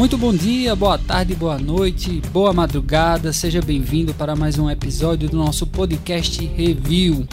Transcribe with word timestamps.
Muito 0.00 0.16
bom 0.16 0.32
dia, 0.32 0.74
boa 0.74 0.96
tarde, 0.96 1.34
boa 1.34 1.58
noite, 1.58 2.22
boa 2.32 2.54
madrugada, 2.54 3.34
seja 3.34 3.60
bem-vindo 3.60 4.14
para 4.14 4.34
mais 4.34 4.58
um 4.58 4.70
episódio 4.70 5.28
do 5.28 5.36
nosso 5.36 5.66
podcast 5.66 6.42
Review. 6.42 7.28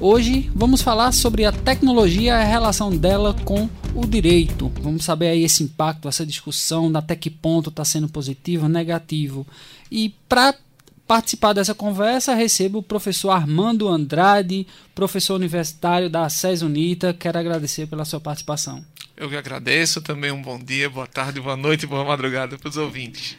Hoje 0.00 0.50
vamos 0.52 0.82
falar 0.82 1.12
sobre 1.12 1.44
a 1.44 1.52
tecnologia 1.52 2.32
e 2.32 2.42
a 2.42 2.42
relação 2.42 2.90
dela 2.90 3.32
com 3.44 3.68
o 3.94 4.04
direito. 4.08 4.72
Vamos 4.82 5.04
saber 5.04 5.28
aí 5.28 5.44
esse 5.44 5.62
impacto, 5.62 6.08
essa 6.08 6.26
discussão, 6.26 6.90
até 6.96 7.14
que 7.14 7.30
ponto 7.30 7.70
está 7.70 7.84
sendo 7.84 8.08
positivo, 8.08 8.68
negativo. 8.68 9.46
E 9.88 10.12
para 10.28 10.56
participar 11.06 11.52
dessa 11.52 11.76
conversa, 11.76 12.34
recebo 12.34 12.78
o 12.78 12.82
professor 12.82 13.30
Armando 13.30 13.86
Andrade, 13.86 14.66
professor 14.96 15.36
universitário 15.36 16.10
da 16.10 16.28
SES 16.28 16.62
Unita. 16.62 17.14
Quero 17.14 17.38
agradecer 17.38 17.86
pela 17.86 18.04
sua 18.04 18.18
participação. 18.18 18.84
Eu 19.20 19.28
que 19.28 19.36
agradeço. 19.36 20.00
Também 20.00 20.32
um 20.32 20.40
bom 20.40 20.58
dia, 20.58 20.88
boa 20.88 21.06
tarde, 21.06 21.38
boa 21.42 21.54
noite, 21.54 21.86
boa 21.86 22.02
madrugada 22.02 22.56
para 22.56 22.70
os 22.70 22.78
ouvintes. 22.78 23.36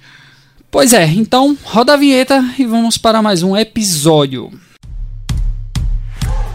Pois 0.70 0.94
é, 0.94 1.08
então 1.08 1.58
roda 1.63 1.95
a 1.95 1.98
vinheta 1.98 2.53
e 2.59 2.66
vamos 2.67 2.99
para 2.99 3.20
mais 3.20 3.41
um 3.41 3.58
episódio. 3.58 4.52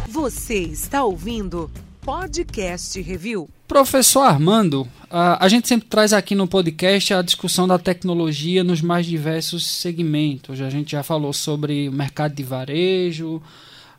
Você 0.09 0.61
está 0.61 1.03
ouvindo 1.03 1.69
Podcast 2.03 3.03
Review. 3.03 3.51
Professor 3.67 4.21
Armando, 4.21 4.87
a, 5.11 5.49
gente 5.49 5.67
sempre 5.67 5.89
traz 5.89 6.13
aqui 6.13 6.37
no 6.37 6.47
podcast 6.47 7.13
a 7.13 7.21
discussão 7.21 7.67
da 7.67 7.81
tecnologia 7.81 8.63
nos 8.63 8.81
mais 8.81 9.07
diversos 9.07 9.69
segmentos. 9.69 10.61
A 10.61 10.71
gente 10.71 10.93
já 10.93 11.03
falou 11.03 11.33
sobre 11.33 11.89
o 11.89 11.93
mercado 11.93 12.33
de 12.33 12.45
varejo, 12.45 13.43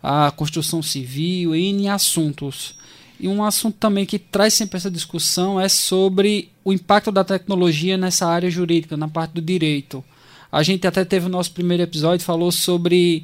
a 0.01 0.31
construção 0.31 0.81
civil, 0.81 1.53
e 1.53 1.65
em 1.65 1.89
assuntos. 1.89 2.77
E 3.19 3.27
um 3.27 3.43
assunto 3.43 3.77
também 3.77 4.05
que 4.05 4.19
traz 4.19 4.53
sempre 4.53 4.77
essa 4.77 4.91
discussão 4.91 5.59
é 5.59 5.67
sobre 5.67 6.49
o 6.63 6.71
impacto 6.71 7.11
da 7.11 7.23
tecnologia 7.23 7.97
nessa 7.97 8.27
área 8.27 8.49
jurídica, 8.49 8.95
na 8.95 9.07
parte 9.07 9.33
do 9.33 9.41
direito. 9.41 10.03
A 10.51 10.61
gente 10.63 10.85
até 10.85 11.03
teve 11.03 11.25
o 11.25 11.29
nosso 11.29 11.51
primeiro 11.51 11.83
episódio, 11.83 12.25
falou 12.25 12.51
sobre 12.51 13.23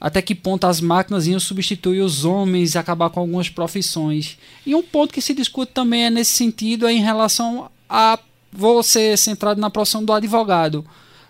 até 0.00 0.22
que 0.22 0.34
ponto 0.34 0.66
as 0.66 0.80
máquinas 0.80 1.26
iam 1.26 1.38
substituir 1.38 2.00
os 2.00 2.24
homens 2.24 2.74
e 2.74 2.78
acabar 2.78 3.10
com 3.10 3.20
algumas 3.20 3.48
profissões. 3.48 4.38
E 4.64 4.74
um 4.74 4.82
ponto 4.82 5.12
que 5.12 5.20
se 5.20 5.34
discute 5.34 5.72
também 5.72 6.06
é 6.06 6.10
nesse 6.10 6.32
sentido 6.32 6.86
é 6.86 6.92
em 6.92 7.00
relação 7.00 7.70
a 7.88 8.18
você 8.52 9.16
centrado 9.16 9.60
na 9.60 9.70
profissão 9.70 10.04
do 10.04 10.12
advogado, 10.12 10.84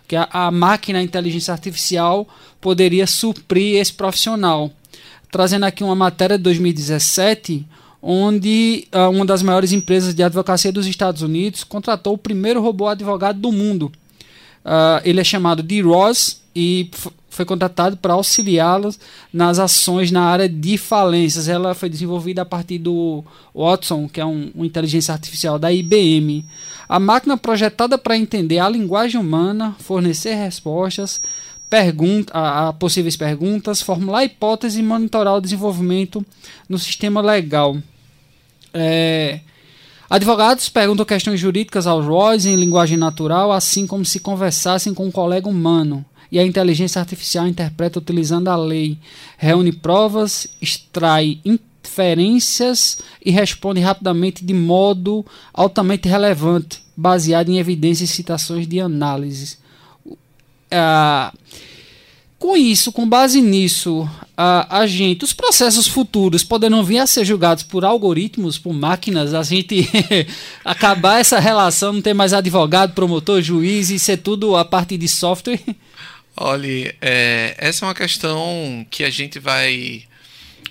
que 0.07 0.15
a, 0.15 0.27
a 0.31 0.51
máquina, 0.51 0.99
a 0.99 1.03
inteligência 1.03 1.51
artificial 1.51 2.27
poderia 2.59 3.05
suprir 3.05 3.79
esse 3.79 3.93
profissional. 3.93 4.71
Trazendo 5.29 5.65
aqui 5.65 5.83
uma 5.83 5.95
matéria 5.95 6.37
de 6.37 6.43
2017 6.43 7.65
onde 8.01 8.87
uh, 8.93 9.09
uma 9.09 9.25
das 9.25 9.43
maiores 9.43 9.71
empresas 9.71 10.15
de 10.15 10.23
advocacia 10.23 10.71
dos 10.71 10.87
Estados 10.87 11.21
Unidos 11.21 11.63
contratou 11.63 12.13
o 12.13 12.17
primeiro 12.17 12.61
robô 12.61 12.87
advogado 12.87 13.39
do 13.39 13.51
mundo. 13.51 13.91
Uh, 14.65 15.01
ele 15.03 15.19
é 15.19 15.23
chamado 15.23 15.61
de 15.61 15.81
Ross 15.81 16.41
e 16.55 16.89
foi 17.29 17.45
contratado 17.45 17.95
para 17.97 18.13
auxiliá-los 18.13 18.99
nas 19.31 19.57
ações 19.57 20.11
na 20.11 20.23
área 20.23 20.49
de 20.49 20.77
falências. 20.77 21.47
Ela 21.47 21.73
foi 21.73 21.89
desenvolvida 21.89 22.41
a 22.41 22.45
partir 22.45 22.77
do 22.77 23.23
Watson, 23.55 24.09
que 24.09 24.19
é 24.19 24.25
um, 24.25 24.51
uma 24.53 24.65
inteligência 24.65 25.13
artificial 25.13 25.57
da 25.57 25.71
IBM. 25.71 26.45
A 26.89 26.99
máquina 26.99 27.37
projetada 27.37 27.97
para 27.97 28.17
entender 28.17 28.59
a 28.59 28.67
linguagem 28.67 29.19
humana, 29.19 29.75
fornecer 29.79 30.33
respostas 30.33 31.21
pergunta, 31.71 32.37
a, 32.37 32.67
a 32.67 32.73
possíveis 32.73 33.15
perguntas, 33.15 33.81
formular 33.81 34.25
hipóteses 34.25 34.77
e 34.77 34.83
monitorar 34.83 35.35
o 35.35 35.41
desenvolvimento 35.41 36.23
no 36.67 36.77
sistema 36.77 37.21
legal. 37.21 37.77
É, 38.73 39.39
advogados 40.09 40.69
perguntam 40.69 41.05
questões 41.05 41.39
jurídicas 41.39 41.87
aos 41.87 42.05
ROIs 42.05 42.45
em 42.45 42.55
linguagem 42.55 42.97
natural, 42.97 43.51
assim 43.51 43.85
como 43.85 44.05
se 44.05 44.19
conversassem 44.19 44.93
com 44.93 45.05
um 45.07 45.11
colega 45.11 45.47
humano. 45.47 46.05
E 46.31 46.39
a 46.39 46.45
inteligência 46.45 46.99
artificial 46.99 47.47
interpreta 47.47 47.99
utilizando 47.99 48.47
a 48.47 48.55
lei, 48.55 48.97
reúne 49.37 49.73
provas, 49.73 50.47
extrai 50.61 51.39
inferências 51.43 52.99
e 53.23 53.31
responde 53.31 53.81
rapidamente 53.81 54.45
de 54.45 54.53
modo 54.53 55.25
altamente 55.53 56.07
relevante, 56.07 56.81
baseado 56.95 57.49
em 57.49 57.57
evidências 57.57 58.09
e 58.09 58.13
citações 58.13 58.65
de 58.65 58.79
análise. 58.79 59.57
Uh, 60.71 61.37
com 62.41 62.57
isso, 62.57 62.91
com 62.91 63.07
base 63.07 63.39
nisso, 63.39 64.09
a, 64.35 64.79
a 64.79 64.87
gente, 64.87 65.23
os 65.23 65.31
processos 65.31 65.85
futuros 65.87 66.43
poderão 66.43 66.83
vir 66.83 66.97
a 66.97 67.05
ser 67.05 67.23
julgados 67.23 67.61
por 67.61 67.85
algoritmos, 67.85 68.57
por 68.57 68.73
máquinas, 68.73 69.35
a 69.35 69.43
gente 69.43 69.87
acabar 70.65 71.19
essa 71.19 71.37
relação, 71.37 71.93
não 71.93 72.01
ter 72.01 72.15
mais 72.15 72.33
advogado, 72.33 72.95
promotor, 72.95 73.43
juiz 73.43 73.91
e 73.91 73.99
ser 73.99 74.17
tudo 74.17 74.55
a 74.55 74.65
partir 74.65 74.97
de 74.97 75.07
software? 75.07 75.59
Olha, 76.35 76.95
é, 76.99 77.53
essa 77.59 77.85
é 77.85 77.87
uma 77.87 77.93
questão 77.93 78.87
que 78.89 79.03
a 79.03 79.11
gente 79.11 79.37
vai 79.37 80.05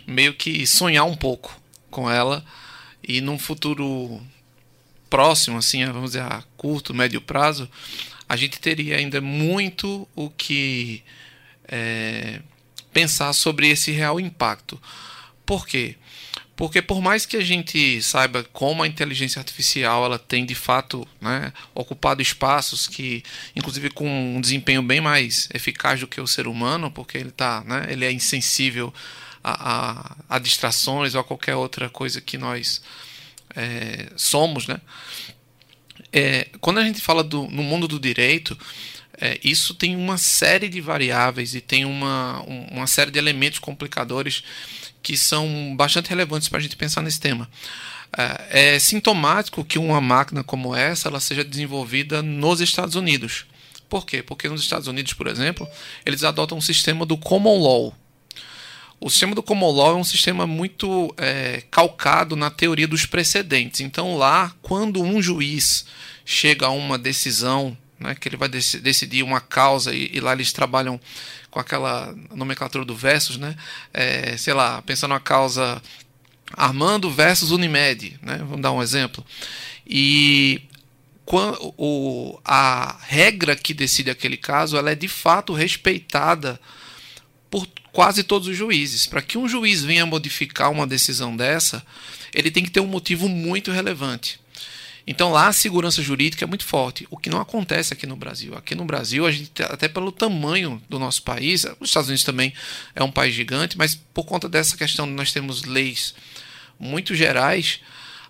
meio 0.09 0.35
que 0.35 0.67
sonhar 0.67 1.05
um 1.05 1.15
pouco 1.15 1.57
com 1.89 2.11
ela 2.11 2.45
e 3.07 3.21
num 3.21 3.39
futuro 3.39 4.21
próximo, 5.09 5.59
assim, 5.59 5.87
vamos 5.87 6.11
dizer, 6.11 6.23
a 6.23 6.43
curto, 6.57 6.93
médio 6.93 7.21
prazo, 7.21 7.71
a 8.29 8.35
gente 8.35 8.59
teria 8.59 8.97
ainda 8.97 9.21
muito 9.21 10.09
o 10.17 10.29
que 10.31 11.05
é, 11.71 12.41
pensar 12.93 13.33
sobre 13.33 13.69
esse 13.69 13.93
real 13.93 14.19
impacto. 14.19 14.81
Por 15.47 15.67
quê? 15.67 15.97
Porque 16.57 16.83
por 16.83 17.01
mais 17.01 17.25
que 17.25 17.39
a 17.39 17.41
gente 17.41 18.03
saiba 18.03 18.45
como 18.53 18.83
a 18.83 18.87
inteligência 18.87 19.39
artificial 19.39 20.05
ela 20.05 20.19
tem 20.19 20.45
de 20.45 20.55
fato 20.55 21.09
né, 21.19 21.55
ocupado 21.75 22.21
espaços 22.21 22.87
que, 22.87 23.23
inclusive 23.57 23.89
com 23.89 24.37
um 24.37 24.41
desempenho 24.41 24.83
bem 24.83 25.01
mais 25.01 25.49
eficaz 25.55 26.01
do 26.01 26.07
que 26.07 26.21
o 26.21 26.27
ser 26.27 26.47
humano, 26.47 26.91
porque 26.91 27.17
ele 27.17 27.31
tá, 27.31 27.65
né, 27.65 27.87
ele 27.89 28.05
é 28.05 28.13
insensível 28.13 28.93
a, 29.43 29.71
a, 29.73 30.17
a 30.37 30.39
distrações 30.39 31.15
ou 31.15 31.23
a 31.23 31.25
qualquer 31.25 31.57
outra 31.57 31.89
coisa 31.89 32.21
que 32.21 32.37
nós 32.37 32.83
é, 33.57 34.09
somos, 34.15 34.67
né? 34.67 34.83
É, 36.13 36.49
quando 36.61 36.79
a 36.79 36.85
gente 36.85 37.01
fala 37.01 37.23
do, 37.23 37.45
no 37.45 37.63
mundo 37.63 37.87
do 37.87 37.99
direito, 37.99 38.59
é, 39.21 39.39
isso 39.45 39.75
tem 39.75 39.95
uma 39.95 40.17
série 40.17 40.69
de 40.69 40.81
variáveis 40.81 41.55
e 41.55 41.61
tem 41.61 41.85
uma, 41.85 42.41
uma 42.71 42.87
série 42.87 43.11
de 43.11 43.19
elementos 43.19 43.59
complicadores 43.59 44.43
que 45.03 45.17
são 45.17 45.75
bastante 45.77 46.09
relevantes 46.09 46.49
para 46.49 46.59
a 46.59 46.63
gente 46.63 46.77
pensar 46.77 47.03
nesse 47.03 47.21
tema. 47.21 47.49
É, 48.17 48.75
é, 48.75 48.79
sintomático 48.79 49.65
que 49.65 49.79
uma 49.79 50.01
máquina 50.01 50.43
como 50.43 50.75
essa 50.75 51.09
ela 51.09 51.21
seja 51.21 51.45
desenvolvida 51.45 52.23
nos 52.23 52.61
Estados 52.61 52.95
Unidos. 52.95 53.45
Por 53.91 54.07
quê? 54.07 54.23
Porque 54.23 54.49
nos 54.49 54.63
Estados 54.63 54.89
Unidos, 54.89 55.13
por 55.13 55.27
exemplo, 55.27 55.69
eles 56.07 56.25
adotam 56.25 56.57
um 56.57 56.63
sistema 56.63 57.05
do 57.05 57.19
common 57.19 57.59
law. 57.59 57.95
O 58.99 59.11
sistema 59.11 59.35
do 59.35 59.43
common 59.43 59.71
law 59.71 59.93
é 59.93 59.97
um 59.97 60.05
sistema 60.05 60.47
muito 60.47 61.15
é, 61.19 61.63
calcado 61.71 62.37
na 62.37 62.51
teoria 62.51 62.89
dos 62.89 63.05
precedentes. 63.05 63.81
Então, 63.81 64.17
lá, 64.17 64.55
quando 64.63 65.03
um 65.03 65.21
juiz 65.21 65.85
chega 66.25 66.67
a 66.67 66.71
uma 66.71 66.97
decisão 66.97 67.77
né, 68.01 68.15
que 68.15 68.29
ele 68.29 68.37
vai 68.37 68.49
dec 68.49 68.81
decidir 68.81 69.23
uma 69.23 69.41
causa 69.41 69.95
e, 69.95 70.11
e, 70.13 70.21
lá 70.21 70.33
eles 70.33 70.53
trabalham 70.53 70.99
com 71.51 71.61
aquela 71.61 72.15
nomenclatura 72.35 72.85
do 72.85 72.97
versus, 72.97 73.37
né, 73.37 73.55
é, 73.93 74.37
sei 74.37 74.55
lá, 74.55 74.81
pensando 74.83 75.13
na 75.13 75.21
causa 75.21 75.83
Armando 76.55 77.11
versus 77.11 77.51
Unimed, 77.51 78.19
né, 78.23 78.39
vamos 78.39 78.63
dar 78.63 78.73
um 78.73 78.83
exemplo. 78.83 79.25
E 79.87 80.63
quando, 81.25 81.75
o, 81.77 82.41
a 82.45 82.97
regra 83.03 83.55
que 83.55 83.75
decide 83.75 84.11
aquele 84.11 84.37
caso 84.37 84.77
ela 84.77 84.91
é 84.91 84.95
de 84.95 85.07
fato 85.07 85.53
respeitada 85.53 86.59
por 87.51 87.69
quase 87.93 88.23
todos 88.23 88.49
os 88.49 88.57
juízes. 88.57 89.07
Para 89.07 89.23
que 89.23 89.37
um 89.37 89.49
juiz 89.49 89.83
venha 89.83 90.07
modificar 90.07 90.71
uma 90.71 90.87
decisão 90.87 91.37
dessa, 91.37 91.85
ele 92.33 92.51
tem 92.51 92.65
que 92.65 92.71
ter 92.71 92.81
um 92.81 92.87
motivo 92.87 93.29
muito 93.29 93.71
relevante. 93.71 94.41
Então 95.07 95.31
lá 95.33 95.49
a 95.49 95.53
segurança 95.53 96.03
jurídica 96.03 96.45
é 96.45 96.47
muito 96.47 96.65
forte, 96.65 97.07
o 97.11 97.17
que 97.17 97.31
não 97.31 97.41
acontece 97.41 97.93
aqui 97.93 98.07
no 98.07 98.17
Brasil. 98.17 98.55
Aqui 98.55 98.75
no 98.75 98.85
Brasil, 98.85 99.27
a 99.27 99.31
gente 99.31 99.63
até 99.63 99.89
pelo 99.89 100.13
tamanho 100.13 100.81
do 100.89 100.99
nosso 100.99 101.23
país, 101.23 101.65
os 101.81 101.89
Estados 101.89 102.09
Unidos 102.09 102.25
também 102.25 102.53
é 102.95 103.03
um 103.03 103.11
país 103.11 103.35
gigante, 103.35 103.77
mas 103.77 103.95
por 103.95 104.25
conta 104.25 104.49
dessa 104.49 104.77
questão 104.77 105.07
nós 105.07 105.33
temos 105.33 105.65
leis 105.65 106.15
muito 106.79 107.15
gerais, 107.15 107.81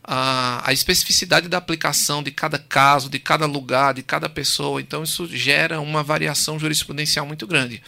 a 0.03 0.73
especificidade 0.73 1.49
da 1.49 1.59
aplicação 1.59 2.23
de 2.23 2.31
cada 2.31 2.59
caso, 2.59 3.09
de 3.09 3.19
cada 3.19 3.47
lugar, 3.47 3.95
de 3.95 4.03
cada 4.03 4.29
pessoa, 4.29 4.81
então 4.81 5.05
isso 5.05 5.29
gera 5.29 5.81
uma 5.81 6.03
variação 6.03 6.59
jurisprudencial 6.59 7.27
muito 7.27 7.47
grande. 7.47 7.83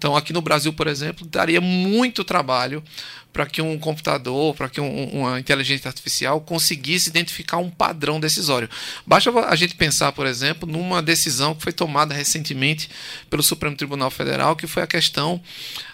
Então, 0.00 0.16
aqui 0.16 0.32
no 0.32 0.40
Brasil, 0.40 0.72
por 0.72 0.86
exemplo, 0.86 1.26
daria 1.26 1.60
muito 1.60 2.24
trabalho 2.24 2.82
para 3.30 3.44
que 3.44 3.60
um 3.60 3.78
computador, 3.78 4.54
para 4.54 4.66
que 4.66 4.80
um, 4.80 5.04
uma 5.10 5.38
inteligência 5.38 5.88
artificial 5.88 6.40
conseguisse 6.40 7.10
identificar 7.10 7.58
um 7.58 7.68
padrão 7.68 8.18
decisório. 8.18 8.66
Basta 9.06 9.30
a 9.46 9.54
gente 9.54 9.74
pensar, 9.74 10.10
por 10.12 10.26
exemplo, 10.26 10.66
numa 10.66 11.02
decisão 11.02 11.54
que 11.54 11.62
foi 11.62 11.72
tomada 11.74 12.14
recentemente 12.14 12.88
pelo 13.28 13.42
Supremo 13.42 13.76
Tribunal 13.76 14.10
Federal, 14.10 14.56
que 14.56 14.66
foi 14.66 14.82
a 14.82 14.86
questão 14.86 15.38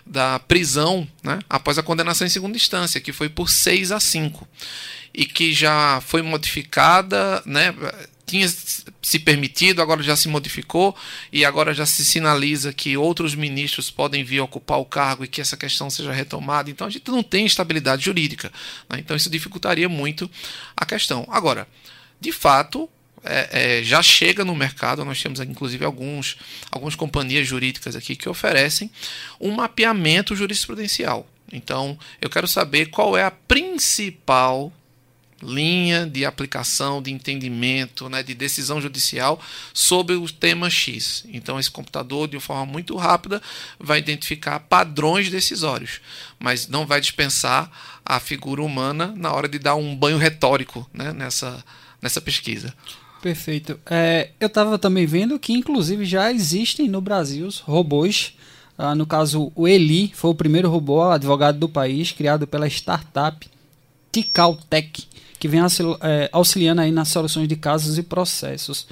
da 0.06 0.38
prisão 0.38 1.04
né, 1.20 1.40
após 1.50 1.76
a 1.76 1.82
condenação 1.82 2.24
em 2.24 2.30
segunda 2.30 2.56
instância, 2.56 3.00
que 3.00 3.12
foi 3.12 3.28
por 3.28 3.50
6 3.50 3.90
a 3.90 3.98
5 3.98 4.46
e 5.12 5.26
que 5.26 5.52
já 5.52 6.00
foi 6.00 6.22
modificada, 6.22 7.42
né, 7.44 7.74
tinha 8.26 8.48
se 8.48 9.18
permitido, 9.20 9.80
agora 9.80 10.02
já 10.02 10.16
se 10.16 10.26
modificou 10.26 10.96
e 11.32 11.44
agora 11.44 11.72
já 11.72 11.86
se 11.86 12.04
sinaliza 12.04 12.72
que 12.72 12.96
outros 12.96 13.36
ministros 13.36 13.88
podem 13.88 14.24
vir 14.24 14.40
ocupar 14.40 14.78
o 14.80 14.84
cargo 14.84 15.24
e 15.24 15.28
que 15.28 15.40
essa 15.40 15.56
questão 15.56 15.88
seja 15.88 16.12
retomada. 16.12 16.68
Então 16.68 16.88
a 16.88 16.90
gente 16.90 17.08
não 17.08 17.22
tem 17.22 17.46
estabilidade 17.46 18.04
jurídica. 18.04 18.52
Né? 18.90 18.98
Então 18.98 19.16
isso 19.16 19.30
dificultaria 19.30 19.88
muito 19.88 20.28
a 20.76 20.84
questão. 20.84 21.24
Agora, 21.30 21.68
de 22.20 22.32
fato, 22.32 22.90
é, 23.22 23.78
é, 23.78 23.84
já 23.84 24.02
chega 24.02 24.44
no 24.44 24.56
mercado, 24.56 25.04
nós 25.04 25.22
temos 25.22 25.38
inclusive 25.38 25.84
alguns, 25.84 26.36
algumas 26.70 26.96
companhias 26.96 27.46
jurídicas 27.46 27.94
aqui 27.94 28.16
que 28.16 28.28
oferecem 28.28 28.90
um 29.40 29.52
mapeamento 29.52 30.34
jurisprudencial. 30.34 31.28
Então, 31.52 31.96
eu 32.20 32.28
quero 32.28 32.48
saber 32.48 32.86
qual 32.86 33.16
é 33.16 33.22
a 33.22 33.30
principal 33.30 34.72
linha 35.42 36.06
de 36.06 36.24
aplicação, 36.24 37.02
de 37.02 37.12
entendimento, 37.12 38.08
né, 38.08 38.22
de 38.22 38.34
decisão 38.34 38.80
judicial 38.80 39.40
sobre 39.72 40.14
o 40.14 40.30
tema 40.30 40.70
X. 40.70 41.24
Então, 41.28 41.58
esse 41.58 41.70
computador, 41.70 42.28
de 42.28 42.36
uma 42.36 42.40
forma 42.42 42.66
muito 42.66 42.96
rápida, 42.96 43.42
vai 43.78 43.98
identificar 43.98 44.60
padrões 44.60 45.30
decisórios, 45.30 46.00
mas 46.38 46.68
não 46.68 46.86
vai 46.86 47.00
dispensar 47.00 47.70
a 48.04 48.18
figura 48.18 48.62
humana 48.62 49.12
na 49.16 49.32
hora 49.32 49.48
de 49.48 49.58
dar 49.58 49.74
um 49.74 49.94
banho 49.94 50.16
retórico 50.16 50.88
né, 50.92 51.12
nessa, 51.12 51.62
nessa 52.00 52.20
pesquisa. 52.20 52.72
Perfeito. 53.20 53.78
É, 53.86 54.30
eu 54.38 54.46
estava 54.46 54.78
também 54.78 55.04
vendo 55.04 55.38
que, 55.38 55.52
inclusive, 55.52 56.04
já 56.04 56.32
existem 56.32 56.88
no 56.88 57.00
Brasil 57.00 57.48
robôs. 57.64 58.34
Ah, 58.78 58.94
no 58.94 59.06
caso, 59.06 59.50
o 59.54 59.66
Eli 59.66 60.12
foi 60.14 60.30
o 60.30 60.34
primeiro 60.34 60.70
robô 60.70 61.02
advogado 61.02 61.58
do 61.58 61.68
país, 61.68 62.12
criado 62.12 62.46
pela 62.46 62.68
startup 62.68 63.48
Ticaltech, 64.12 65.08
que 65.38 65.48
vem 65.48 65.60
é, 65.60 66.28
auxiliando 66.32 66.80
aí 66.80 66.90
nas 66.90 67.08
soluções 67.08 67.48
de 67.48 67.56
casos 67.56 67.98
e 67.98 68.02
processos. 68.02 68.86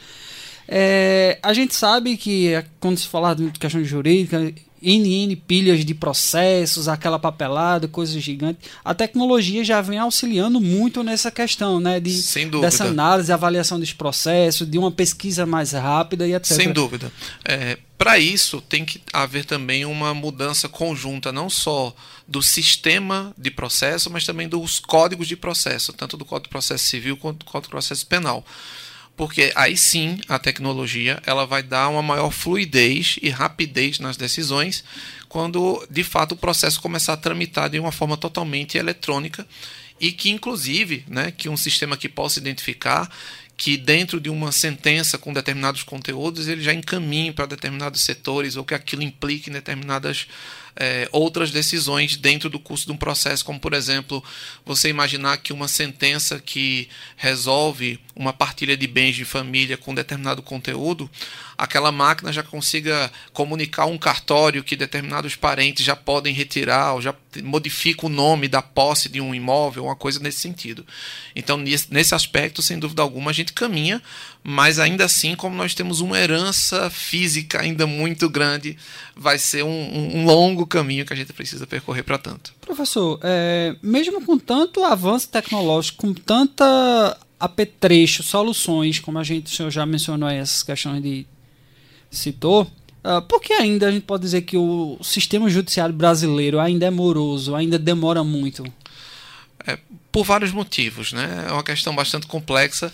É, 0.67 1.39
a 1.43 1.53
gente 1.53 1.75
sabe 1.75 2.17
que 2.17 2.53
quando 2.81 2.99
se 2.99 3.07
fala 3.07 3.35
de 3.35 3.51
questão 3.53 3.85
jurídica, 3.85 4.53
NN 4.85 5.35
pilhas 5.37 5.85
de 5.85 5.95
processos, 5.95 6.89
aquela 6.89 7.19
papelada, 7.19 7.89
coisas 7.89 8.23
gigantes. 8.23 8.69
A 8.85 8.95
tecnologia 8.95 9.65
já 9.65 9.81
vem 9.81 9.99
auxiliando 9.99 10.61
muito 10.61 11.03
nessa 11.03 11.31
questão, 11.31 11.81
né? 11.81 11.99
De, 11.99 12.13
Sem 12.13 12.49
dúvida. 12.49 12.71
Dessa 12.71 12.85
análise, 12.85 13.33
avaliação 13.33 13.81
dos 13.81 13.93
processos, 13.95 14.69
de 14.69 14.79
uma 14.79 14.93
pesquisa 14.93 15.47
mais 15.47 15.73
rápida 15.73 16.27
e 16.29 16.35
etc. 16.35 16.57
Sem 16.57 16.73
dúvida. 16.73 17.11
É, 17.45 17.79
Para 17.97 18.19
isso, 18.19 18.61
tem 18.61 18.85
que 18.85 19.01
haver 19.13 19.45
também 19.45 19.85
uma 19.85 20.13
mudança 20.13 20.69
conjunta, 20.69 21.31
não 21.31 21.49
só 21.49 21.95
do 22.27 22.43
sistema 22.43 23.33
de 23.39 23.51
processo, 23.51 24.11
mas 24.11 24.27
também 24.27 24.49
dos 24.49 24.81
códigos 24.81 25.29
de 25.29 25.37
processo, 25.37 25.93
tanto 25.93 26.17
do 26.17 26.25
Código 26.25 26.49
de 26.49 26.51
Processo 26.51 26.85
Civil 26.85 27.17
quanto 27.17 27.39
do 27.39 27.45
Código 27.45 27.69
de 27.69 27.71
Processo 27.71 28.07
Penal. 28.07 28.45
Porque 29.17 29.53
aí 29.55 29.77
sim 29.77 30.19
a 30.29 30.41
tecnologia 30.41 31.23
ela 31.25 31.47
vai 31.47 31.63
dar 31.63 31.89
uma 31.89 32.03
maior 32.03 32.31
fluidez 32.31 33.17
e 33.23 33.31
rapidez 33.31 34.01
nas 34.01 34.17
decisões 34.17 34.83
quando 35.29 35.87
de 35.89 36.03
fato 36.03 36.33
o 36.33 36.37
processo 36.37 36.81
começar 36.81 37.13
a 37.13 37.17
tramitar 37.17 37.71
de 37.71 37.79
uma 37.79 37.93
forma 37.93 38.17
totalmente 38.17 38.77
eletrônica 38.77 39.47
e 40.05 40.13
que 40.13 40.31
inclusive 40.31 41.03
né, 41.09 41.31
que 41.31 41.49
um 41.49 41.57
sistema 41.57 41.97
que 41.97 42.11
possa 42.11 42.39
identificar 42.39 43.11
que 43.57 43.79
dentro 43.79 44.21
de 44.21 44.29
uma 44.29 44.53
sentença 44.53 45.17
com 45.17 45.33
determinados 45.33 45.83
conteúdos 45.83 46.47
ele 46.47 46.63
já 46.63 46.75
encaminhe 46.75 47.33
para 47.33 47.47
determinados 47.47 48.03
setores 48.03 48.55
ou 48.55 48.65
que 48.65 48.75
aquilo 48.75 49.03
implique 49.03 49.49
em 49.49 49.53
determinadas 49.55 50.27
é, 50.77 51.09
outras 51.13 51.51
decisões 51.51 52.17
dentro 52.17 52.51
do 52.51 52.59
curso 52.59 52.87
de 52.87 52.93
um 52.93 52.97
processo, 52.97 53.45
como 53.45 53.61
por 53.61 53.73
exemplo, 53.73 54.23
você 54.65 54.89
imaginar 54.89 55.39
que 55.39 55.53
uma 55.53 55.69
sentença 55.69 56.41
que 56.41 56.89
resolve 57.17 58.01
uma 58.15 58.33
partilha 58.33 58.77
de 58.77 58.87
bens 58.87 59.15
de 59.15 59.25
família 59.25 59.77
com 59.77 59.95
determinado 59.95 60.43
conteúdo, 60.43 61.09
aquela 61.57 61.93
máquina 61.93 62.33
já 62.33 62.43
consiga 62.43 63.11
comunicar 63.33 63.87
um 63.87 63.97
cartório 63.97 64.65
que 64.65 64.77
determinados 64.77 65.37
parentes 65.37 65.85
já 65.85 65.97
podem 65.97 66.35
retirar, 66.35 66.95
ou 66.95 67.01
já 67.01 67.15
modifica 67.43 68.07
o 68.07 68.09
nome 68.09 68.49
da 68.49 68.63
posse 68.63 69.09
de 69.09 69.21
um 69.21 69.35
imóvel, 69.35 69.85
uma 69.85 69.97
coisa 69.97 70.21
nesse 70.21 70.41
sentido. 70.41 70.85
Então, 71.35 71.57
nesse 71.57 72.15
aspecto, 72.15 72.63
sem 72.63 72.79
dúvida 72.79 73.03
alguma, 73.03 73.31
a 73.31 73.35
gente 73.35 73.53
caminha, 73.53 74.03
mas 74.43 74.79
ainda 74.79 75.05
assim, 75.05 75.35
como 75.35 75.57
nós 75.57 75.75
temos 75.75 76.01
uma 76.01 76.19
herança 76.19 76.91
física 76.91 77.61
ainda 77.61 77.87
muito 77.87 78.29
grande, 78.29 78.77
vai 79.17 79.39
ser 79.39 79.65
um, 79.65 80.19
um 80.19 80.25
longo 80.25 80.67
caminho 80.67 81.05
que 81.05 81.13
a 81.13 81.17
gente 81.17 81.33
precisa 81.33 81.67
percorrer 81.67 82.03
para 82.03 82.19
tanto. 82.19 82.55
Professor, 82.61 83.19
é, 83.23 83.75
mesmo 83.83 84.25
com 84.25 84.39
tanto 84.39 84.85
avanço 84.85 85.29
tecnológico, 85.29 85.99
com 85.99 86.13
tanta 86.13 87.17
apetrecho, 87.39 88.23
soluções, 88.23 88.99
como 88.99 89.19
a 89.19 89.25
gente 89.25 89.53
o 89.53 89.57
senhor 89.57 89.71
já 89.71 89.85
mencionou 89.85 90.29
essas 90.29 90.63
questões 90.63 91.03
de 91.03 91.27
citou, 92.11 92.71
uh, 93.05 93.23
por 93.23 93.41
que 93.41 93.53
ainda 93.53 93.89
a 93.89 93.91
gente 93.91 94.05
pode 94.05 94.23
dizer 94.23 94.43
que 94.43 94.57
o 94.57 94.99
sistema 95.03 95.49
judiciário 95.49 95.95
brasileiro 95.95 96.59
ainda 96.59 96.87
é 96.87 96.91
moroso, 96.91 97.55
ainda 97.55 97.79
demora 97.79 98.25
muito? 98.25 98.65
É, 99.67 99.79
por 100.13 100.25
vários 100.25 100.53
motivos, 100.53 101.13
né? 101.13 101.47
É 101.49 101.53
uma 101.53 101.63
questão 101.63 101.95
bastante 101.95 102.27
complexa. 102.27 102.93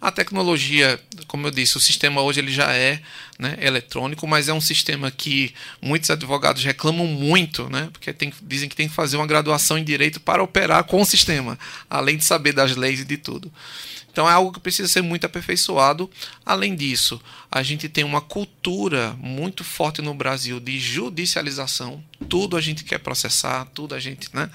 A 0.00 0.10
tecnologia, 0.10 1.00
como 1.26 1.46
eu 1.46 1.50
disse, 1.50 1.76
o 1.76 1.80
sistema 1.80 2.20
hoje 2.22 2.40
ele 2.40 2.52
já 2.52 2.72
é 2.72 3.00
né, 3.38 3.56
eletrônico, 3.60 4.26
mas 4.26 4.48
é 4.48 4.52
um 4.52 4.60
sistema 4.60 5.10
que 5.10 5.54
muitos 5.80 6.10
advogados 6.10 6.64
reclamam 6.64 7.06
muito, 7.06 7.70
né? 7.70 7.88
Porque 7.92 8.12
tem, 8.12 8.32
dizem 8.42 8.68
que 8.68 8.76
tem 8.76 8.88
que 8.88 8.94
fazer 8.94 9.16
uma 9.16 9.26
graduação 9.26 9.78
em 9.78 9.84
direito 9.84 10.20
para 10.20 10.42
operar 10.42 10.84
com 10.84 11.00
o 11.00 11.06
sistema, 11.06 11.58
além 11.88 12.16
de 12.16 12.24
saber 12.24 12.52
das 12.52 12.76
leis 12.76 13.00
e 13.00 13.04
de 13.04 13.16
tudo. 13.16 13.52
Então 14.18 14.28
é 14.28 14.32
algo 14.32 14.50
que 14.50 14.58
precisa 14.58 14.88
ser 14.88 15.00
muito 15.00 15.26
aperfeiçoado. 15.26 16.10
Além 16.44 16.74
disso, 16.74 17.22
a 17.48 17.62
gente 17.62 17.88
tem 17.88 18.02
uma 18.02 18.20
cultura 18.20 19.16
muito 19.20 19.62
forte 19.62 20.02
no 20.02 20.12
Brasil 20.12 20.58
de 20.58 20.76
judicialização. 20.76 22.02
Tudo 22.28 22.56
a 22.56 22.60
gente 22.60 22.82
quer 22.82 22.98
processar, 22.98 23.64
tudo 23.66 23.94
a 23.94 24.00
gente 24.00 24.28
né, 24.34 24.50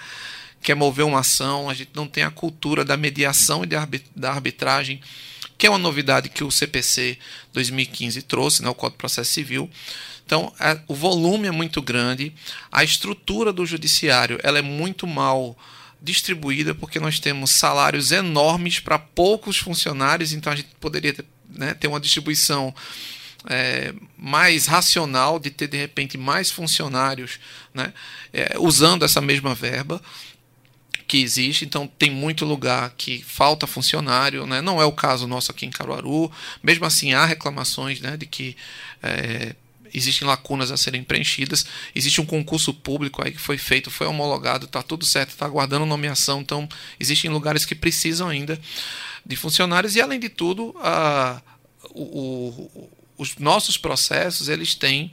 quer 0.61 0.75
mover 0.75 1.05
uma 1.05 1.21
ação. 1.21 1.69
A 1.69 1.73
gente 1.73 1.91
não 1.93 2.09
tem 2.09 2.25
a 2.25 2.29
cultura 2.29 2.83
da 2.83 2.97
mediação 2.97 3.63
e 3.63 3.67
da 4.13 4.31
arbitragem, 4.33 4.99
que 5.57 5.65
é 5.65 5.69
uma 5.69 5.79
novidade 5.79 6.27
que 6.27 6.43
o 6.43 6.51
CPC 6.51 7.17
2015 7.53 8.21
trouxe, 8.23 8.61
né, 8.61 8.67
o 8.67 8.75
Código 8.75 8.97
de 8.97 8.99
Processo 8.99 9.31
Civil. 9.31 9.69
Então, 10.25 10.51
é, 10.59 10.77
o 10.89 10.93
volume 10.93 11.47
é 11.47 11.51
muito 11.51 11.81
grande, 11.81 12.33
a 12.69 12.83
estrutura 12.83 13.53
do 13.53 13.65
judiciário 13.65 14.37
ela 14.43 14.59
é 14.59 14.61
muito 14.61 15.07
mal 15.07 15.57
distribuída 16.03 16.75
porque 16.75 16.99
nós 16.99 17.17
temos 17.17 17.51
salários 17.51 18.11
enormes 18.11 18.79
para 18.79 18.99
poucos 18.99 19.57
funcionários, 19.57 20.33
então 20.33 20.51
a 20.51 20.55
gente 20.55 20.69
poderia 20.79 21.15
né, 21.49 21.73
ter 21.73 21.87
uma 21.87 21.99
distribuição 21.99 22.75
é, 23.49 23.93
mais 24.17 24.65
racional 24.65 25.39
de 25.39 25.49
ter 25.49 25.67
de 25.67 25.77
repente 25.77 26.17
mais 26.17 26.51
funcionários 26.51 27.39
né, 27.73 27.93
é, 28.33 28.55
usando 28.59 29.05
essa 29.05 29.21
mesma 29.21 29.55
verba 29.55 30.01
que 31.07 31.21
existe, 31.21 31.65
então 31.65 31.85
tem 31.85 32.09
muito 32.09 32.43
lugar 32.43 32.93
que 32.97 33.21
falta 33.23 33.67
funcionário, 33.67 34.45
né? 34.45 34.61
não 34.61 34.81
é 34.81 34.85
o 34.85 34.91
caso 34.91 35.27
nosso 35.27 35.51
aqui 35.51 35.65
em 35.65 35.69
Caruaru, 35.69 36.31
mesmo 36.61 36.85
assim 36.85 37.13
há 37.13 37.25
reclamações 37.25 37.99
né, 38.01 38.17
de 38.17 38.25
que 38.25 38.55
é, 39.01 39.55
existem 39.93 40.27
lacunas 40.27 40.71
a 40.71 40.77
serem 40.77 41.03
preenchidas. 41.03 41.65
Existe 41.93 42.19
um 42.19 42.25
concurso 42.25 42.73
público 42.73 43.23
aí 43.23 43.31
que 43.31 43.39
foi 43.39 43.57
feito, 43.57 43.91
foi 43.91 44.07
homologado, 44.07 44.65
está 44.65 44.81
tudo 44.81 45.05
certo, 45.05 45.29
está 45.29 45.45
aguardando 45.45 45.85
nomeação. 45.85 46.41
Então, 46.41 46.67
existem 46.99 47.29
lugares 47.29 47.65
que 47.65 47.75
precisam 47.75 48.29
ainda 48.29 48.59
de 49.25 49.35
funcionários 49.35 49.95
e, 49.95 50.01
além 50.01 50.19
de 50.19 50.29
tudo, 50.29 50.75
a, 50.79 51.41
o, 51.91 52.01
o, 52.73 52.89
os 53.17 53.37
nossos 53.37 53.77
processos 53.77 54.49
eles 54.49 54.75
têm 54.75 55.11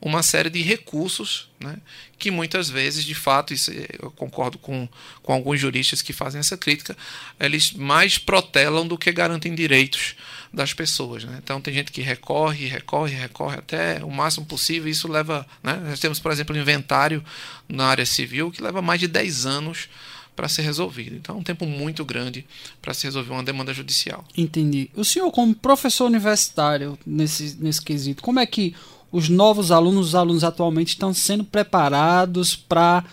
uma 0.00 0.22
série 0.22 0.48
de 0.48 0.62
recursos 0.62 1.48
né, 1.58 1.76
que 2.18 2.30
muitas 2.30 2.70
vezes, 2.70 3.04
de 3.04 3.14
fato, 3.14 3.52
isso 3.52 3.72
eu 4.00 4.10
concordo 4.12 4.58
com, 4.58 4.88
com 5.22 5.32
alguns 5.32 5.60
juristas 5.60 6.00
que 6.02 6.12
fazem 6.12 6.38
essa 6.38 6.56
crítica, 6.56 6.96
eles 7.38 7.72
mais 7.72 8.16
protelam 8.16 8.86
do 8.86 8.96
que 8.96 9.10
garantem 9.10 9.54
direitos 9.54 10.14
das 10.52 10.72
pessoas. 10.72 11.24
Né? 11.24 11.38
Então 11.42 11.60
tem 11.60 11.74
gente 11.74 11.92
que 11.92 12.00
recorre, 12.00 12.66
recorre, 12.66 13.14
recorre 13.14 13.58
até 13.58 14.04
o 14.04 14.10
máximo 14.10 14.46
possível. 14.46 14.90
Isso 14.90 15.08
leva. 15.08 15.46
Né? 15.62 15.74
Nós 15.88 16.00
temos, 16.00 16.18
por 16.18 16.32
exemplo, 16.32 16.56
um 16.56 16.60
inventário 16.60 17.24
na 17.68 17.86
área 17.86 18.06
civil 18.06 18.50
que 18.50 18.62
leva 18.62 18.80
mais 18.82 19.00
de 19.00 19.08
10 19.08 19.46
anos 19.46 19.88
para 20.34 20.48
ser 20.48 20.62
resolvido. 20.62 21.16
Então 21.16 21.36
é 21.36 21.38
um 21.38 21.42
tempo 21.42 21.66
muito 21.66 22.04
grande 22.04 22.46
para 22.80 22.94
se 22.94 23.04
resolver 23.04 23.32
uma 23.32 23.42
demanda 23.42 23.74
judicial. 23.74 24.24
Entendi. 24.36 24.88
O 24.94 25.04
senhor, 25.04 25.30
como 25.32 25.54
professor 25.54 26.06
universitário 26.06 26.96
nesse, 27.04 27.56
nesse 27.58 27.82
quesito, 27.82 28.22
como 28.22 28.38
é 28.38 28.46
que 28.46 28.74
os 29.10 29.28
novos 29.28 29.72
alunos, 29.72 30.08
os 30.08 30.14
alunos 30.14 30.44
atualmente 30.44 30.90
estão 30.90 31.12
sendo 31.12 31.42
preparados 31.42 32.54
para 32.54 33.04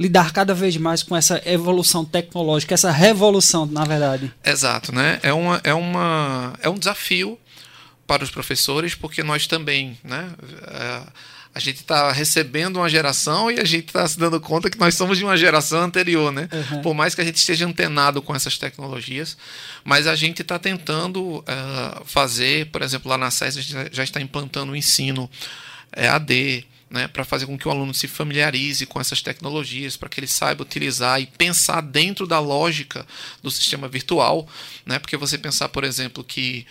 lidar 0.00 0.32
cada 0.32 0.54
vez 0.54 0.78
mais 0.78 1.02
com 1.02 1.14
essa 1.14 1.42
evolução 1.44 2.06
tecnológica, 2.06 2.72
essa 2.72 2.90
revolução, 2.90 3.66
na 3.66 3.84
verdade. 3.84 4.32
Exato, 4.42 4.94
né? 4.94 5.20
É, 5.22 5.30
uma, 5.30 5.60
é, 5.62 5.74
uma, 5.74 6.54
é 6.62 6.70
um 6.70 6.78
desafio 6.78 7.38
para 8.06 8.24
os 8.24 8.30
professores, 8.30 8.94
porque 8.94 9.22
nós 9.22 9.46
também, 9.46 9.98
né? 10.02 10.30
É, 10.68 11.02
a 11.54 11.60
gente 11.60 11.82
está 11.82 12.12
recebendo 12.12 12.78
uma 12.78 12.88
geração 12.88 13.50
e 13.50 13.60
a 13.60 13.64
gente 13.64 13.88
está 13.88 14.08
se 14.08 14.18
dando 14.18 14.40
conta 14.40 14.70
que 14.70 14.78
nós 14.78 14.94
somos 14.94 15.18
de 15.18 15.24
uma 15.24 15.36
geração 15.36 15.82
anterior, 15.82 16.32
né? 16.32 16.48
Uhum. 16.50 16.80
Por 16.80 16.94
mais 16.94 17.14
que 17.14 17.20
a 17.20 17.24
gente 17.24 17.36
esteja 17.36 17.66
antenado 17.66 18.22
com 18.22 18.34
essas 18.34 18.56
tecnologias, 18.56 19.36
mas 19.84 20.06
a 20.06 20.16
gente 20.16 20.40
está 20.40 20.58
tentando 20.58 21.40
uh, 21.40 22.04
fazer, 22.06 22.70
por 22.70 22.80
exemplo, 22.80 23.10
lá 23.10 23.18
na 23.18 23.30
SES 23.30 23.56
a 23.58 23.60
gente 23.60 23.94
já 23.94 24.02
está 24.02 24.18
implantando 24.18 24.72
o 24.72 24.76
ensino 24.76 25.28
EAD, 25.94 26.66
né, 26.90 27.06
para 27.06 27.24
fazer 27.24 27.46
com 27.46 27.56
que 27.56 27.68
o 27.68 27.70
aluno 27.70 27.94
se 27.94 28.08
familiarize 28.08 28.84
com 28.84 29.00
essas 29.00 29.22
tecnologias, 29.22 29.96
para 29.96 30.08
que 30.08 30.18
ele 30.18 30.26
saiba 30.26 30.62
utilizar 30.62 31.20
e 31.20 31.26
pensar 31.26 31.80
dentro 31.80 32.26
da 32.26 32.40
lógica 32.40 33.06
do 33.42 33.50
sistema 33.50 33.88
virtual, 33.88 34.48
né, 34.84 34.98
porque 34.98 35.16
você 35.16 35.38
pensar, 35.38 35.68
por 35.68 35.84
exemplo, 35.84 36.24
que 36.24 36.66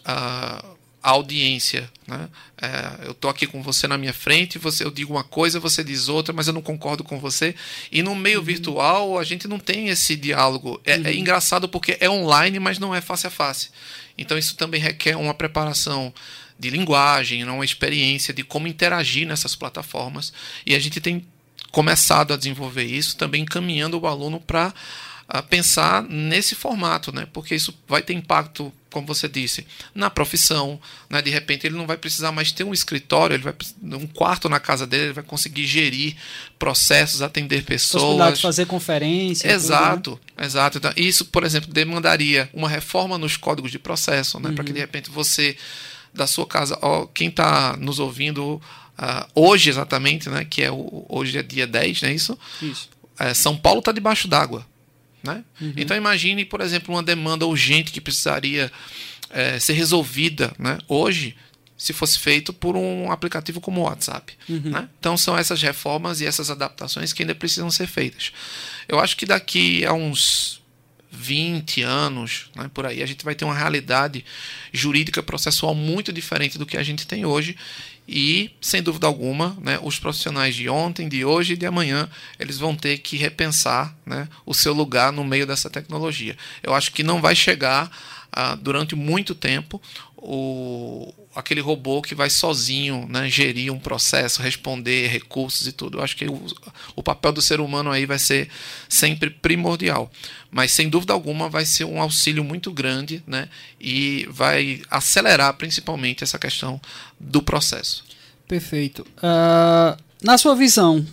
uh, 0.00 0.80
a 1.02 1.10
audiência. 1.10 1.90
Né? 2.06 2.28
É, 2.60 3.06
eu 3.06 3.12
estou 3.12 3.30
aqui 3.30 3.46
com 3.46 3.62
você 3.62 3.88
na 3.88 3.96
minha 3.96 4.12
frente, 4.12 4.58
você, 4.58 4.84
eu 4.84 4.90
digo 4.90 5.14
uma 5.14 5.24
coisa, 5.24 5.58
você 5.58 5.82
diz 5.82 6.08
outra, 6.08 6.32
mas 6.32 6.46
eu 6.46 6.52
não 6.52 6.62
concordo 6.62 7.02
com 7.02 7.18
você. 7.18 7.54
E 7.90 8.02
no 8.02 8.14
meio 8.14 8.38
uhum. 8.38 8.44
virtual 8.44 9.18
a 9.18 9.24
gente 9.24 9.48
não 9.48 9.58
tem 9.58 9.88
esse 9.88 10.14
diálogo. 10.14 10.80
É, 10.84 10.92
é 10.92 10.98
uhum. 10.98 11.06
é, 11.06 11.14
engraçado 11.14 11.68
porque 11.68 11.96
é 12.00 12.08
online, 12.08 12.58
mas 12.58 12.78
não 12.78 12.94
é 12.94 13.00
face 13.00 13.26
a 13.26 13.30
face. 13.30 13.70
Então 14.16 14.36
isso 14.36 14.56
também 14.56 14.80
requer 14.80 15.16
uma 15.16 15.32
preparação 15.34 16.12
de 16.60 16.68
linguagem, 16.68 17.42
uma 17.44 17.64
experiência 17.64 18.34
de 18.34 18.44
como 18.44 18.68
interagir 18.68 19.26
nessas 19.26 19.56
plataformas. 19.56 20.32
E 20.66 20.74
a 20.74 20.78
gente 20.78 21.00
tem 21.00 21.24
começado 21.72 22.34
a 22.34 22.36
desenvolver 22.36 22.84
isso, 22.84 23.16
também 23.16 23.42
encaminhando 23.42 23.98
o 23.98 24.06
aluno 24.06 24.38
para 24.40 24.74
pensar 25.48 26.02
nesse 26.02 26.56
formato, 26.56 27.12
né? 27.12 27.26
Porque 27.32 27.54
isso 27.54 27.72
vai 27.86 28.02
ter 28.02 28.14
impacto, 28.14 28.72
como 28.90 29.06
você 29.06 29.28
disse, 29.28 29.64
na 29.94 30.10
profissão, 30.10 30.80
né? 31.08 31.22
De 31.22 31.30
repente 31.30 31.64
ele 31.64 31.76
não 31.76 31.86
vai 31.86 31.96
precisar 31.96 32.32
mais 32.32 32.50
ter 32.50 32.64
um 32.64 32.74
escritório, 32.74 33.34
ele 33.34 33.44
vai 33.44 33.54
um 33.80 34.08
quarto 34.08 34.48
na 34.48 34.58
casa 34.58 34.88
dele, 34.88 35.04
ele 35.04 35.12
vai 35.12 35.22
conseguir 35.22 35.66
gerir 35.66 36.16
processos, 36.58 37.22
atender 37.22 37.62
pessoas, 37.62 38.34
de 38.34 38.42
fazer 38.42 38.66
conferência, 38.66 39.48
exato, 39.48 40.16
tudo, 40.16 40.20
né? 40.36 40.44
exato. 40.44 40.78
Então, 40.78 40.92
isso, 40.96 41.24
por 41.26 41.44
exemplo, 41.44 41.72
demandaria 41.72 42.50
uma 42.52 42.68
reforma 42.68 43.16
nos 43.16 43.36
códigos 43.36 43.70
de 43.70 43.78
processo, 43.78 44.40
né? 44.40 44.48
Uhum. 44.48 44.56
Para 44.56 44.64
que 44.64 44.72
de 44.72 44.80
repente 44.80 45.10
você 45.10 45.56
da 46.12 46.26
sua 46.26 46.46
casa, 46.46 46.78
ó, 46.82 47.06
quem 47.06 47.28
está 47.28 47.76
nos 47.76 47.98
ouvindo 47.98 48.54
uh, 48.54 48.60
hoje 49.34 49.70
exatamente, 49.70 50.28
né? 50.28 50.44
Que 50.44 50.62
é 50.62 50.70
o, 50.70 51.06
hoje 51.08 51.38
é 51.38 51.42
dia 51.42 51.66
10, 51.66 52.02
não 52.02 52.08
é 52.08 52.12
isso? 52.12 52.38
Isso. 52.60 52.88
É, 53.18 53.34
São 53.34 53.56
Paulo 53.56 53.80
está 53.80 53.92
debaixo 53.92 54.26
d'água. 54.26 54.66
Né? 55.22 55.44
Uhum. 55.60 55.74
Então 55.76 55.96
imagine, 55.96 56.44
por 56.44 56.60
exemplo, 56.60 56.94
uma 56.94 57.02
demanda 57.02 57.46
urgente 57.46 57.92
que 57.92 58.00
precisaria 58.00 58.72
é, 59.28 59.58
ser 59.58 59.74
resolvida 59.74 60.52
né? 60.58 60.78
hoje, 60.88 61.36
se 61.76 61.92
fosse 61.92 62.18
feito 62.18 62.52
por 62.52 62.76
um 62.76 63.10
aplicativo 63.10 63.60
como 63.60 63.80
o 63.80 63.84
WhatsApp. 63.84 64.34
Uhum. 64.48 64.70
Né? 64.70 64.88
Então 64.98 65.16
são 65.16 65.36
essas 65.36 65.60
reformas 65.60 66.20
e 66.20 66.26
essas 66.26 66.50
adaptações 66.50 67.12
que 67.12 67.22
ainda 67.22 67.34
precisam 67.34 67.70
ser 67.70 67.86
feitas. 67.86 68.32
Eu 68.88 68.98
acho 68.98 69.16
que 69.16 69.26
daqui 69.26 69.84
a 69.84 69.92
uns 69.92 70.59
20 71.10 71.82
anos, 71.82 72.50
né, 72.54 72.70
por 72.72 72.86
aí, 72.86 73.02
a 73.02 73.06
gente 73.06 73.24
vai 73.24 73.34
ter 73.34 73.44
uma 73.44 73.54
realidade 73.54 74.24
jurídica 74.72 75.22
processual 75.22 75.74
muito 75.74 76.12
diferente 76.12 76.56
do 76.56 76.64
que 76.64 76.76
a 76.76 76.82
gente 76.82 77.06
tem 77.06 77.24
hoje 77.24 77.56
e, 78.12 78.50
sem 78.60 78.82
dúvida 78.82 79.06
alguma, 79.06 79.56
né, 79.60 79.78
os 79.82 79.98
profissionais 79.98 80.54
de 80.54 80.68
ontem, 80.68 81.08
de 81.08 81.24
hoje 81.24 81.52
e 81.52 81.56
de 81.56 81.66
amanhã, 81.66 82.08
eles 82.38 82.58
vão 82.58 82.74
ter 82.74 82.98
que 82.98 83.16
repensar 83.16 83.96
né, 84.04 84.28
o 84.44 84.52
seu 84.52 84.72
lugar 84.72 85.12
no 85.12 85.24
meio 85.24 85.46
dessa 85.46 85.70
tecnologia. 85.70 86.36
Eu 86.62 86.74
acho 86.74 86.92
que 86.92 87.02
não 87.02 87.20
vai 87.20 87.36
chegar 87.36 87.90
ah, 88.32 88.54
durante 88.54 88.96
muito 88.96 89.34
tempo 89.34 89.80
o, 90.16 91.14
aquele 91.34 91.60
robô 91.60 92.02
que 92.02 92.14
vai 92.14 92.28
sozinho 92.28 93.06
né, 93.08 93.28
gerir 93.28 93.72
um 93.72 93.78
processo, 93.78 94.42
responder 94.42 95.08
recursos 95.08 95.66
e 95.66 95.72
tudo. 95.72 95.98
Eu 95.98 96.02
acho 96.02 96.16
que 96.16 96.26
o, 96.26 96.46
o 96.96 97.02
papel 97.02 97.32
do 97.32 97.40
ser 97.40 97.60
humano 97.60 97.90
aí 97.90 98.04
vai 98.04 98.18
ser 98.18 98.48
sempre 98.88 99.30
primordial. 99.30 100.10
Mas 100.50 100.72
sem 100.72 100.88
dúvida 100.88 101.12
alguma 101.12 101.48
vai 101.48 101.64
ser 101.64 101.84
um 101.84 102.00
auxílio 102.00 102.42
muito 102.42 102.72
grande 102.72 103.22
né, 103.26 103.48
e 103.80 104.26
vai 104.30 104.82
acelerar 104.90 105.54
principalmente 105.54 106.24
essa 106.24 106.38
questão 106.38 106.80
do 107.18 107.40
processo. 107.40 108.04
Perfeito. 108.48 109.06
Uh, 109.18 109.96
na 110.22 110.36
sua 110.36 110.56
visão, 110.56 111.06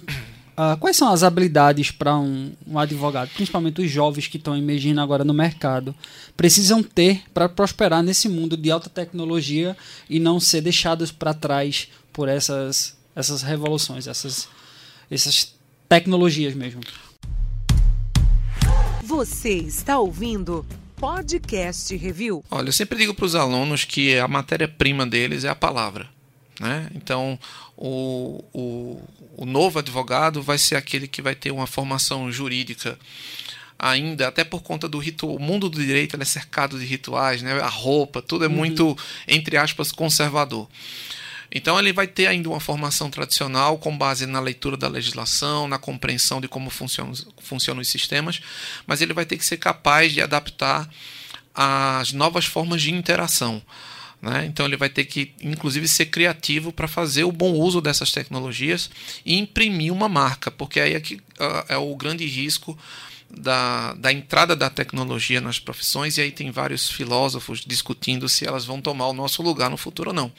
Uh, 0.57 0.75
quais 0.79 0.97
são 0.97 1.09
as 1.09 1.21
habilidades 1.21 1.91
para 1.91 2.17
um, 2.17 2.51
um, 2.65 2.79
advogado, 2.79 3.29
principalmente 3.29 3.79
os 3.79 3.91
jovens 3.91 4.25
que 4.25 4.37
estão 4.37 4.57
emergindo 4.57 4.99
agora 4.99 5.23
no 5.23 5.31
mercado, 5.31 5.93
precisam 6.35 6.81
ter 6.81 7.21
para 7.31 7.47
prosperar 7.47 8.01
nesse 8.01 8.27
mundo 8.27 8.57
de 8.57 8.71
alta 8.71 8.89
tecnologia 8.89 9.77
e 10.09 10.19
não 10.19 10.39
ser 10.39 10.61
deixados 10.61 11.11
para 11.11 11.31
trás 11.31 11.89
por 12.11 12.27
essas, 12.27 12.97
essas 13.15 13.43
revoluções, 13.43 14.07
essas, 14.07 14.49
essas 15.11 15.53
tecnologias 15.87 16.55
mesmo? 16.55 16.81
Você 19.03 19.53
está 19.53 19.99
ouvindo 19.99 20.65
Podcast 20.95 21.95
Review. 21.95 22.43
Olha, 22.49 22.69
eu 22.69 22.73
sempre 22.73 22.97
digo 22.97 23.13
para 23.13 23.25
os 23.25 23.35
alunos 23.35 23.85
que 23.85 24.17
a 24.17 24.27
matéria-prima 24.27 25.05
deles 25.05 25.43
é 25.43 25.49
a 25.49 25.55
palavra. 25.55 26.16
Né? 26.59 26.89
Então, 26.95 27.39
o, 27.75 28.43
o, 28.53 29.01
o 29.37 29.45
novo 29.45 29.79
advogado 29.79 30.41
vai 30.41 30.57
ser 30.57 30.75
aquele 30.75 31.07
que 31.07 31.21
vai 31.21 31.35
ter 31.35 31.51
uma 31.51 31.67
formação 31.67 32.31
jurídica 32.31 32.97
ainda, 33.77 34.27
até 34.27 34.43
por 34.43 34.63
conta 34.63 34.87
do 34.87 34.97
ritual. 34.97 35.35
O 35.35 35.39
mundo 35.39 35.69
do 35.69 35.83
direito 35.83 36.19
é 36.19 36.25
cercado 36.25 36.79
de 36.79 36.85
rituais, 36.85 37.41
né? 37.41 37.59
a 37.61 37.67
roupa, 37.67 38.21
tudo 38.21 38.45
é 38.45 38.47
uhum. 38.47 38.53
muito, 38.53 38.97
entre 39.27 39.57
aspas, 39.57 39.91
conservador. 39.91 40.67
Então 41.51 41.79
ele 41.79 41.93
vai 41.93 42.07
ter 42.07 42.27
ainda 42.27 42.49
uma 42.49 42.59
formação 42.59 43.09
tradicional 43.09 43.77
com 43.77 43.97
base 43.97 44.25
na 44.25 44.39
leitura 44.39 44.75
da 44.75 44.87
legislação, 44.87 45.67
na 45.67 45.77
compreensão 45.77 46.41
de 46.41 46.47
como 46.47 46.69
funcionam, 46.69 47.13
funcionam 47.39 47.81
os 47.81 47.87
sistemas, 47.87 48.41
mas 48.85 49.01
ele 49.01 49.13
vai 49.13 49.25
ter 49.25 49.37
que 49.37 49.45
ser 49.45 49.57
capaz 49.57 50.11
de 50.11 50.21
adaptar 50.21 50.89
as 51.53 52.11
novas 52.11 52.45
formas 52.45 52.81
de 52.81 52.93
interação. 52.93 53.61
Né? 54.21 54.45
Então 54.45 54.65
ele 54.65 54.77
vai 54.77 54.89
ter 54.89 55.05
que, 55.05 55.31
inclusive, 55.41 55.87
ser 55.87 56.07
criativo 56.07 56.71
para 56.71 56.87
fazer 56.87 57.23
o 57.23 57.31
bom 57.31 57.53
uso 57.53 57.79
dessas 57.79 58.11
tecnologias 58.11 58.89
e 59.25 59.37
imprimir 59.37 59.93
uma 59.93 60.09
marca, 60.09 60.49
porque 60.49 60.79
aí 60.79 60.95
é, 60.95 60.99
que, 60.99 61.15
uh, 61.15 61.65
é 61.69 61.77
o 61.77 61.95
grande 61.95 62.25
risco 62.25 62.77
da, 63.29 63.93
da 63.93 64.11
entrada 64.11 64.55
da 64.55 64.69
tecnologia 64.69 65.41
nas 65.41 65.59
profissões, 65.59 66.17
e 66.17 66.21
aí 66.21 66.31
tem 66.31 66.49
vários 66.49 66.89
filósofos 66.89 67.63
discutindo 67.65 68.27
se 68.27 68.45
elas 68.45 68.65
vão 68.65 68.81
tomar 68.81 69.07
o 69.07 69.13
nosso 69.13 69.41
lugar 69.43 69.69
no 69.69 69.77
futuro 69.77 70.09
ou 70.09 70.15
não. 70.15 70.31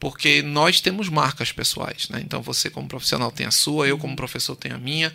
Porque 0.00 0.42
nós 0.42 0.80
temos 0.80 1.08
marcas 1.08 1.52
pessoais. 1.52 2.08
Né? 2.08 2.20
Então 2.22 2.42
você, 2.42 2.68
como 2.68 2.88
profissional, 2.88 3.30
tem 3.30 3.46
a 3.46 3.50
sua, 3.50 3.86
eu, 3.86 3.96
como 3.96 4.16
professor, 4.16 4.56
tenho 4.56 4.74
a 4.74 4.78
minha, 4.78 5.14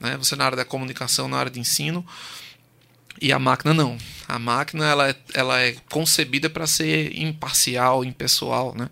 né? 0.00 0.16
você 0.16 0.34
na 0.36 0.44
área 0.44 0.56
da 0.56 0.64
comunicação, 0.64 1.28
na 1.28 1.36
área 1.36 1.50
de 1.50 1.60
ensino. 1.60 2.06
E 3.24 3.32
a 3.32 3.38
máquina 3.38 3.72
não. 3.72 3.96
A 4.28 4.38
máquina 4.38 4.84
ela 4.84 5.08
é, 5.08 5.16
ela 5.32 5.58
é 5.58 5.74
concebida 5.88 6.50
para 6.50 6.66
ser 6.66 7.18
imparcial, 7.18 8.04
impessoal, 8.04 8.74
né? 8.76 8.90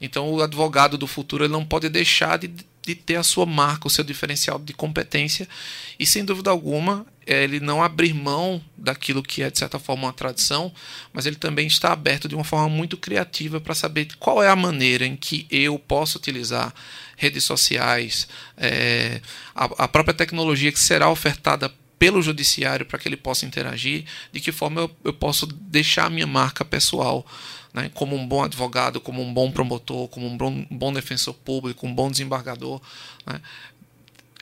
Então 0.00 0.28
o 0.32 0.42
advogado 0.42 0.98
do 0.98 1.06
futuro 1.06 1.44
ele 1.44 1.52
não 1.52 1.64
pode 1.64 1.88
deixar 1.88 2.38
de, 2.38 2.48
de 2.84 2.94
ter 2.96 3.14
a 3.14 3.22
sua 3.22 3.46
marca, 3.46 3.86
o 3.86 3.90
seu 3.90 4.02
diferencial 4.02 4.58
de 4.58 4.72
competência 4.72 5.48
e 5.96 6.04
sem 6.04 6.24
dúvida 6.24 6.50
alguma 6.50 7.06
ele 7.24 7.60
não 7.60 7.80
abrir 7.80 8.12
mão 8.12 8.60
daquilo 8.76 9.22
que 9.22 9.44
é 9.44 9.50
de 9.50 9.60
certa 9.60 9.78
forma 9.78 10.08
uma 10.08 10.12
tradição, 10.12 10.72
mas 11.12 11.24
ele 11.24 11.36
também 11.36 11.68
está 11.68 11.92
aberto 11.92 12.26
de 12.26 12.34
uma 12.34 12.42
forma 12.42 12.68
muito 12.68 12.96
criativa 12.96 13.60
para 13.60 13.76
saber 13.76 14.08
qual 14.18 14.42
é 14.42 14.48
a 14.48 14.56
maneira 14.56 15.06
em 15.06 15.14
que 15.14 15.46
eu 15.52 15.78
posso 15.78 16.18
utilizar 16.18 16.74
redes 17.16 17.44
sociais, 17.44 18.26
é, 18.56 19.20
a, 19.54 19.84
a 19.84 19.86
própria 19.86 20.14
tecnologia 20.14 20.72
que 20.72 20.80
será 20.80 21.08
ofertada 21.08 21.72
pelo 21.98 22.22
judiciário 22.22 22.86
para 22.86 22.98
que 22.98 23.08
ele 23.08 23.16
possa 23.16 23.44
interagir, 23.44 24.04
de 24.32 24.40
que 24.40 24.52
forma 24.52 24.82
eu, 24.82 24.96
eu 25.04 25.12
posso 25.12 25.46
deixar 25.46 26.06
a 26.06 26.10
minha 26.10 26.26
marca 26.26 26.64
pessoal, 26.64 27.26
né, 27.72 27.90
como 27.94 28.16
um 28.16 28.26
bom 28.26 28.44
advogado, 28.44 29.00
como 29.00 29.22
um 29.22 29.32
bom 29.32 29.50
promotor, 29.50 30.08
como 30.08 30.26
um 30.26 30.36
bom, 30.36 30.66
bom 30.70 30.92
defensor 30.92 31.34
público, 31.34 31.86
um 31.86 31.94
bom 31.94 32.10
desembargador, 32.10 32.80
né, 33.26 33.40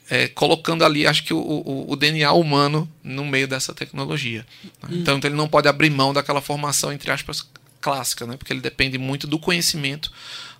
é, 0.09 0.29
colocando 0.29 0.85
ali, 0.85 1.07
acho 1.07 1.25
que 1.25 1.35
o, 1.35 1.39
o, 1.39 1.91
o, 1.91 1.97
DNA 1.97 2.31
humano 2.33 2.89
no 3.03 3.25
meio 3.25 3.49
dessa 3.49 3.75
tecnologia. 3.75 4.47
Né. 4.83 4.89
Hum. 4.91 4.99
Então 5.01 5.19
ele 5.23 5.35
não 5.35 5.49
pode 5.49 5.67
abrir 5.67 5.91
mão 5.91 6.13
daquela 6.13 6.41
formação, 6.41 6.93
entre 6.93 7.11
aspas, 7.11 7.45
clássica, 7.81 8.27
né, 8.27 8.37
porque 8.37 8.53
ele 8.53 8.61
depende 8.61 8.99
muito 8.99 9.27
do 9.27 9.39
conhecimento 9.39 10.13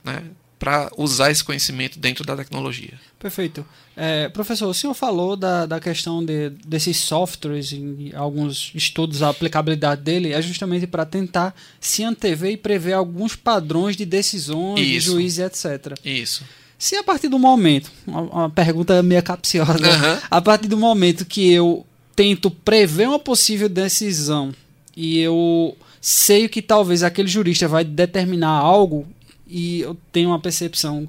né, 0.03 0.23
para 0.59 0.91
usar 0.97 1.31
esse 1.31 1.45
conhecimento 1.45 1.99
dentro 1.99 2.25
da 2.25 2.37
tecnologia. 2.37 2.95
Perfeito. 3.19 3.65
É, 3.97 4.29
professor, 4.29 4.69
o 4.69 4.75
senhor 4.75 4.95
falou 4.95 5.37
da, 5.37 5.67
da 5.67 5.81
questão 5.81 6.25
de, 6.25 6.51
desses 6.67 6.99
softwares 6.99 7.73
e 7.73 8.13
alguns 8.15 8.73
estudos, 8.75 9.23
a 9.23 9.31
aplicabilidade 9.31 10.03
dele 10.03 10.33
é 10.33 10.41
justamente 10.41 10.87
para 10.87 11.05
tentar 11.05 11.55
se 11.81 12.05
antever 12.05 12.53
e 12.53 12.57
prever 12.57 12.93
alguns 12.93 13.35
padrões 13.35 13.97
de 13.97 14.05
decisões, 14.05 14.81
Isso. 14.81 14.89
de 14.89 15.01
juiz 15.01 15.39
e 15.39 15.43
etc. 15.43 15.99
Isso. 16.05 16.45
Se 16.79 16.95
a 16.97 17.03
partir 17.03 17.29
do 17.29 17.39
momento, 17.39 17.91
uma, 18.07 18.21
uma 18.23 18.51
pergunta 18.51 19.03
meio 19.03 19.23
capciosa, 19.23 19.73
uhum. 19.73 20.21
a 20.31 20.43
partir 20.43 20.69
do 20.69 20.77
momento 20.77 21.25
que 21.25 21.51
eu 21.51 21.87
tento 22.15 22.51
prever 22.51 23.09
uma 23.09 23.19
possível 23.19 23.69
decisão 23.69 24.55
e 24.97 25.19
eu 25.19 25.77
sei 26.01 26.49
que 26.49 26.63
talvez 26.63 27.03
aquele 27.03 27.29
jurista 27.29 27.67
vai 27.67 27.85
determinar 27.85 28.51
algo 28.51 29.07
e 29.47 29.81
eu 29.81 29.97
tenho 30.13 30.31
uma 30.31 30.41
percepção 30.41 31.09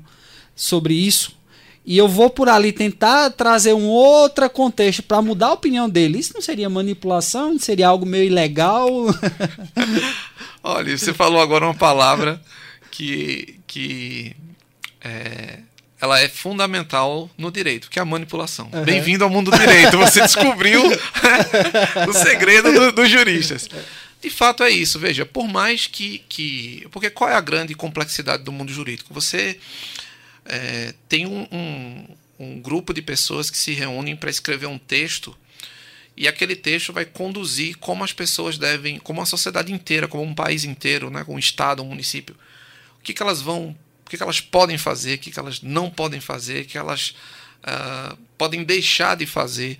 sobre 0.55 0.93
isso 0.93 1.37
e 1.87 1.97
eu 1.97 2.09
vou 2.09 2.29
por 2.29 2.49
ali 2.49 2.73
tentar 2.73 3.29
trazer 3.29 3.71
um 3.71 3.85
outro 3.85 4.49
contexto 4.49 5.01
para 5.01 5.21
mudar 5.21 5.47
a 5.47 5.53
opinião 5.53 5.89
dele, 5.89 6.19
isso 6.19 6.33
não 6.33 6.41
seria 6.41 6.69
manipulação? 6.69 7.53
Não 7.53 7.59
seria 7.59 7.87
algo 7.87 8.05
meio 8.05 8.25
ilegal? 8.25 8.89
Olha, 10.61 10.97
você 10.97 11.13
falou 11.13 11.39
agora 11.39 11.63
uma 11.63 11.73
palavra 11.73 12.41
que, 12.91 13.57
que 13.65 14.35
é, 14.99 15.59
ela 16.01 16.19
é 16.19 16.27
fundamental 16.27 17.29
no 17.37 17.49
direito, 17.49 17.89
que 17.89 17.99
é 17.99 18.01
a 18.01 18.05
manipulação. 18.05 18.69
Uhum. 18.73 18.83
Bem-vindo 18.83 19.23
ao 19.23 19.29
mundo 19.29 19.49
do 19.49 19.57
direito. 19.57 19.97
Você 19.97 20.19
descobriu 20.19 20.83
o 22.05 22.11
segredo 22.11 22.69
do, 22.69 22.91
dos 22.91 23.09
juristas. 23.09 23.69
De 24.21 24.29
fato 24.29 24.63
é 24.63 24.69
isso. 24.69 24.99
Veja, 24.99 25.25
por 25.25 25.47
mais 25.47 25.87
que, 25.87 26.19
que. 26.29 26.87
Porque 26.91 27.09
qual 27.09 27.29
é 27.29 27.35
a 27.35 27.41
grande 27.41 27.75
complexidade 27.75 28.43
do 28.43 28.51
mundo 28.51 28.71
jurídico? 28.71 29.13
Você 29.13 29.59
é, 30.45 30.93
tem 31.07 31.25
um, 31.25 31.47
um, 31.51 32.07
um 32.39 32.61
grupo 32.61 32.93
de 32.93 33.01
pessoas 33.01 33.49
que 33.49 33.57
se 33.57 33.73
reúnem 33.73 34.15
para 34.15 34.29
escrever 34.29 34.67
um 34.67 34.77
texto 34.77 35.37
e 36.15 36.27
aquele 36.27 36.55
texto 36.55 36.91
vai 36.91 37.05
conduzir 37.05 37.77
como 37.77 38.03
as 38.03 38.11
pessoas 38.11 38.57
devem, 38.57 38.97
como 38.97 39.21
a 39.21 39.25
sociedade 39.25 39.71
inteira, 39.71 40.07
como 40.07 40.23
um 40.23 40.33
país 40.33 40.63
inteiro, 40.63 41.11
né, 41.11 41.23
como 41.23 41.35
um 41.35 41.39
estado, 41.39 41.83
um 41.83 41.89
município, 41.89 42.35
o 42.99 43.03
que, 43.03 43.13
que 43.13 43.21
elas 43.21 43.39
vão, 43.39 43.77
o 44.03 44.09
que, 44.09 44.17
que 44.17 44.23
elas 44.23 44.41
podem 44.41 44.79
fazer, 44.79 45.15
o 45.15 45.17
que, 45.19 45.29
que 45.29 45.39
elas 45.39 45.61
não 45.61 45.91
podem 45.91 46.19
fazer, 46.19 46.63
o 46.63 46.65
que 46.65 46.75
elas 46.75 47.13
uh, 47.61 48.17
podem 48.35 48.63
deixar 48.63 49.15
de 49.15 49.27
fazer. 49.27 49.77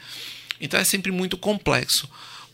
Então 0.61 0.79
é 0.79 0.83
sempre 0.83 1.11
muito 1.11 1.37
complexo 1.37 2.07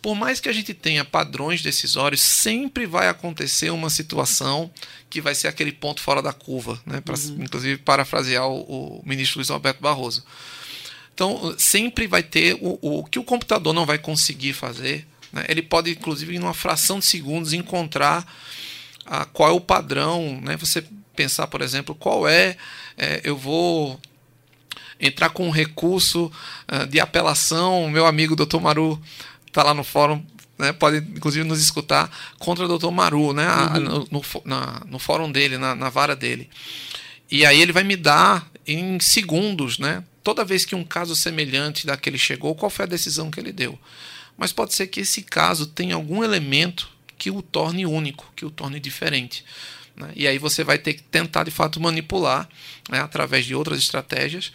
por 0.03 0.15
mais 0.15 0.41
que 0.41 0.49
a 0.49 0.53
gente 0.53 0.73
tenha 0.73 1.05
padrões 1.05 1.61
decisórios, 1.61 2.19
sempre 2.19 2.85
vai 2.85 3.07
acontecer 3.07 3.69
uma 3.69 3.89
situação 3.89 4.69
que 5.09 5.21
vai 5.21 5.33
ser 5.33 5.47
aquele 5.47 5.71
ponto 5.71 6.01
fora 6.01 6.21
da 6.21 6.33
curva, 6.33 6.77
né? 6.85 6.99
Pra, 6.99 7.15
uhum. 7.15 7.37
inclusive 7.41 7.77
parafrasear 7.77 8.45
o, 8.45 8.97
o, 8.97 9.01
ministro 9.05 9.39
Luiz 9.39 9.49
Alberto 9.49 9.81
Barroso. 9.81 10.21
Então, 11.13 11.55
sempre 11.57 12.05
vai 12.05 12.21
ter 12.21 12.55
o, 12.55 12.77
o 12.81 13.05
que 13.05 13.17
o 13.17 13.23
computador 13.23 13.73
não 13.73 13.85
vai 13.85 13.97
conseguir 13.97 14.51
fazer. 14.51 15.07
Né? 15.31 15.45
Ele 15.47 15.61
pode, 15.61 15.91
inclusive, 15.91 16.35
em 16.35 16.39
uma 16.39 16.53
fração 16.53 16.99
de 16.99 17.05
segundos, 17.05 17.53
encontrar 17.53 18.27
a, 19.05 19.23
qual 19.23 19.51
é 19.51 19.53
o 19.53 19.61
padrão. 19.61 20.37
Né? 20.41 20.57
Você 20.57 20.83
pensar, 21.15 21.47
por 21.47 21.61
exemplo, 21.61 21.95
qual 21.95 22.27
é, 22.27 22.57
é 22.97 23.21
eu 23.23 23.37
vou 23.37 23.97
entrar 24.99 25.29
com 25.29 25.47
um 25.47 25.51
recurso 25.51 26.29
uh, 26.71 26.85
de 26.87 26.99
apelação, 26.99 27.89
meu 27.89 28.05
amigo 28.05 28.35
Dr. 28.35 28.59
Maru 28.59 29.01
está 29.53 29.63
lá 29.63 29.73
no 29.73 29.83
fórum, 29.83 30.25
né, 30.57 30.73
pode 30.73 30.97
inclusive 30.97 31.45
nos 31.45 31.61
escutar, 31.61 32.09
contra 32.39 32.65
o 32.65 32.77
Dr. 32.77 32.89
Maru, 32.89 33.33
né, 33.33 33.47
uhum. 33.47 33.79
no, 33.79 34.07
no, 34.11 34.23
na, 34.45 34.81
no 34.87 34.99
fórum 34.99 35.31
dele, 35.31 35.57
na, 35.57 35.75
na 35.75 35.89
vara 35.89 36.15
dele. 36.15 36.49
E 37.31 37.45
aí 37.45 37.61
ele 37.61 37.71
vai 37.71 37.83
me 37.83 37.95
dar 37.95 38.47
em 38.65 38.99
segundos, 38.99 39.79
né? 39.79 40.03
Toda 40.23 40.45
vez 40.45 40.65
que 40.65 40.75
um 40.75 40.83
caso 40.83 41.15
semelhante 41.15 41.85
daquele 41.85 42.17
chegou, 42.17 42.55
qual 42.55 42.69
foi 42.69 42.85
a 42.85 42.87
decisão 42.87 43.29
que 43.29 43.39
ele 43.39 43.51
deu. 43.51 43.77
Mas 44.37 44.53
pode 44.53 44.73
ser 44.73 44.87
que 44.87 45.01
esse 45.01 45.21
caso 45.21 45.65
tenha 45.65 45.95
algum 45.95 46.23
elemento 46.23 46.89
que 47.17 47.29
o 47.31 47.41
torne 47.41 47.85
único, 47.85 48.31
que 48.35 48.45
o 48.45 48.51
torne 48.51 48.79
diferente. 48.79 49.43
Né? 49.95 50.11
E 50.15 50.27
aí 50.27 50.37
você 50.37 50.63
vai 50.63 50.77
ter 50.77 50.93
que 50.93 51.03
tentar 51.03 51.43
de 51.43 51.51
fato 51.51 51.79
manipular 51.79 52.47
né, 52.89 52.99
através 52.99 53.45
de 53.45 53.55
outras 53.55 53.79
estratégias 53.79 54.51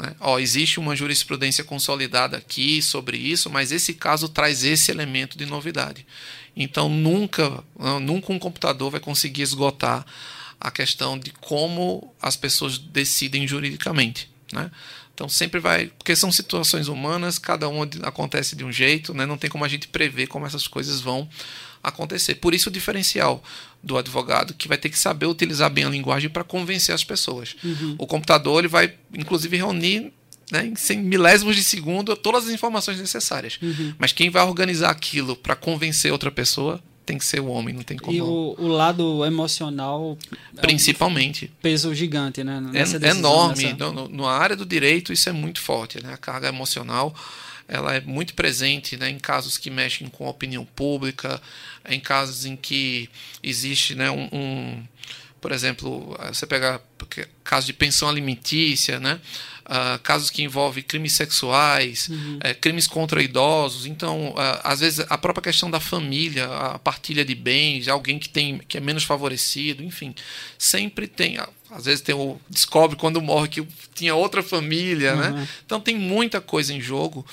né? 0.00 0.14
Ó, 0.20 0.38
existe 0.38 0.80
uma 0.80 0.96
jurisprudência 0.96 1.64
consolidada 1.64 2.36
aqui 2.36 2.80
sobre 2.82 3.16
isso, 3.16 3.50
mas 3.50 3.72
esse 3.72 3.94
caso 3.94 4.28
traz 4.28 4.64
esse 4.64 4.90
elemento 4.90 5.36
de 5.36 5.46
novidade. 5.46 6.06
Então 6.56 6.88
nunca, 6.88 7.62
nunca 8.00 8.32
um 8.32 8.38
computador 8.38 8.90
vai 8.90 9.00
conseguir 9.00 9.42
esgotar 9.42 10.04
a 10.60 10.70
questão 10.70 11.18
de 11.18 11.32
como 11.40 12.14
as 12.20 12.36
pessoas 12.36 12.78
decidem 12.78 13.46
juridicamente. 13.46 14.30
Né? 14.52 14.70
Então 15.14 15.28
sempre 15.28 15.60
vai, 15.60 15.86
porque 15.86 16.14
são 16.14 16.30
situações 16.30 16.88
humanas, 16.88 17.38
cada 17.38 17.68
uma 17.68 17.88
acontece 18.02 18.54
de 18.54 18.64
um 18.64 18.72
jeito, 18.72 19.14
né? 19.14 19.26
não 19.26 19.38
tem 19.38 19.50
como 19.50 19.64
a 19.64 19.68
gente 19.68 19.88
prever 19.88 20.26
como 20.26 20.46
essas 20.46 20.66
coisas 20.68 21.00
vão 21.00 21.28
acontecer. 21.82 22.36
Por 22.36 22.54
isso 22.54 22.68
o 22.68 22.72
diferencial 22.72 23.42
do 23.82 23.98
advogado 23.98 24.54
que 24.54 24.68
vai 24.68 24.78
ter 24.78 24.88
que 24.88 24.98
saber 24.98 25.26
utilizar 25.26 25.70
bem 25.70 25.84
a 25.84 25.88
linguagem 25.88 26.30
para 26.30 26.44
convencer 26.44 26.94
as 26.94 27.02
pessoas. 27.02 27.56
Uhum. 27.64 27.96
O 27.98 28.06
computador 28.06 28.60
ele 28.60 28.68
vai, 28.68 28.94
inclusive, 29.12 29.56
reunir 29.56 30.12
né, 30.50 30.70
em 30.90 30.96
milésimos 30.98 31.56
de 31.56 31.64
segundo 31.64 32.14
todas 32.14 32.46
as 32.46 32.50
informações 32.52 32.98
necessárias. 32.98 33.58
Uhum. 33.60 33.94
Mas 33.98 34.12
quem 34.12 34.30
vai 34.30 34.44
organizar 34.44 34.90
aquilo 34.90 35.34
para 35.34 35.56
convencer 35.56 36.12
outra 36.12 36.30
pessoa 36.30 36.80
tem 37.04 37.18
que 37.18 37.24
ser 37.24 37.40
o 37.40 37.46
homem, 37.46 37.74
não 37.74 37.82
tem 37.82 37.96
como. 37.96 38.16
E 38.16 38.22
o, 38.22 38.54
o 38.58 38.68
lado 38.68 39.24
emocional. 39.24 40.16
Principalmente. 40.60 41.46
É 41.46 41.48
um 41.48 41.62
peso 41.62 41.94
gigante, 41.94 42.44
né? 42.44 42.60
Nessa 42.60 42.96
é 42.96 42.98
decisão, 43.00 43.30
enorme. 43.30 43.64
Nessa... 43.64 43.76
No, 43.76 44.08
no, 44.08 44.22
na 44.22 44.30
área 44.30 44.54
do 44.54 44.64
direito, 44.64 45.12
isso 45.12 45.28
é 45.28 45.32
muito 45.32 45.60
forte. 45.60 46.02
Né? 46.02 46.12
A 46.12 46.16
carga 46.16 46.48
emocional 46.48 47.12
ela 47.72 47.94
é 47.94 48.00
muito 48.02 48.34
presente 48.34 48.98
né, 48.98 49.08
em 49.08 49.18
casos 49.18 49.56
que 49.56 49.70
mexem 49.70 50.06
com 50.06 50.26
a 50.26 50.30
opinião 50.30 50.62
pública, 50.62 51.40
em 51.88 51.98
casos 51.98 52.44
em 52.44 52.54
que 52.54 53.08
existe 53.42 53.94
né, 53.94 54.10
um, 54.10 54.28
um 54.30 54.84
por 55.42 55.50
exemplo, 55.50 56.16
você 56.28 56.46
pega 56.46 56.80
casos 57.42 57.66
de 57.66 57.72
pensão 57.72 58.08
alimentícia, 58.08 59.00
né? 59.00 59.20
Uh, 59.62 59.98
casos 60.02 60.30
que 60.30 60.42
envolvem 60.42 60.82
crimes 60.82 61.12
sexuais, 61.14 62.08
uhum. 62.08 62.36
uh, 62.36 62.60
crimes 62.60 62.86
contra 62.86 63.22
idosos. 63.22 63.86
Então, 63.86 64.30
uh, 64.30 64.60
às 64.62 64.80
vezes, 64.80 65.04
a 65.08 65.18
própria 65.18 65.42
questão 65.42 65.68
da 65.70 65.80
família, 65.80 66.46
a 66.46 66.78
partilha 66.78 67.24
de 67.24 67.34
bens, 67.34 67.88
alguém 67.88 68.18
que, 68.18 68.28
tem, 68.28 68.58
que 68.68 68.76
é 68.76 68.80
menos 68.80 69.02
favorecido, 69.02 69.82
enfim, 69.82 70.14
sempre 70.56 71.08
tem. 71.08 71.38
Às 71.70 71.86
vezes 71.86 72.00
tem 72.02 72.14
o, 72.14 72.40
descobre 72.48 72.96
quando 72.96 73.20
morre 73.20 73.48
que 73.48 73.66
tinha 73.94 74.14
outra 74.14 74.42
família, 74.42 75.16
né? 75.16 75.28
uhum. 75.28 75.36
né? 75.36 75.48
Então 75.66 75.80
tem 75.80 75.96
muita 75.96 76.40
coisa 76.40 76.72
em 76.72 76.80
jogo 76.80 77.26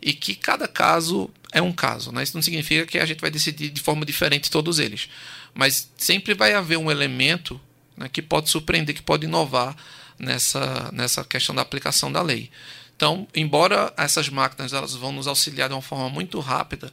e 0.00 0.12
que 0.12 0.34
cada 0.34 0.66
caso 0.66 1.30
é 1.52 1.60
um 1.60 1.72
caso, 1.72 2.10
né? 2.10 2.22
Isso 2.22 2.34
não 2.34 2.42
significa 2.42 2.86
que 2.86 2.98
a 2.98 3.04
gente 3.04 3.20
vai 3.20 3.30
decidir 3.30 3.70
de 3.70 3.80
forma 3.80 4.04
diferente 4.06 4.50
todos 4.50 4.78
eles, 4.78 5.08
mas 5.54 5.90
sempre 5.96 6.34
vai 6.34 6.54
haver 6.54 6.78
um 6.78 6.90
elemento 6.90 7.60
né, 7.96 8.08
que 8.10 8.22
pode 8.22 8.48
surpreender, 8.48 8.94
que 8.94 9.02
pode 9.02 9.26
inovar 9.26 9.76
nessa, 10.18 10.90
nessa 10.92 11.22
questão 11.24 11.54
da 11.54 11.62
aplicação 11.62 12.10
da 12.10 12.22
lei. 12.22 12.50
Então, 12.96 13.28
embora 13.34 13.92
essas 13.96 14.28
máquinas 14.28 14.72
elas 14.72 14.94
vão 14.94 15.12
nos 15.12 15.26
auxiliar 15.26 15.68
de 15.68 15.74
uma 15.74 15.82
forma 15.82 16.08
muito 16.08 16.40
rápida 16.40 16.90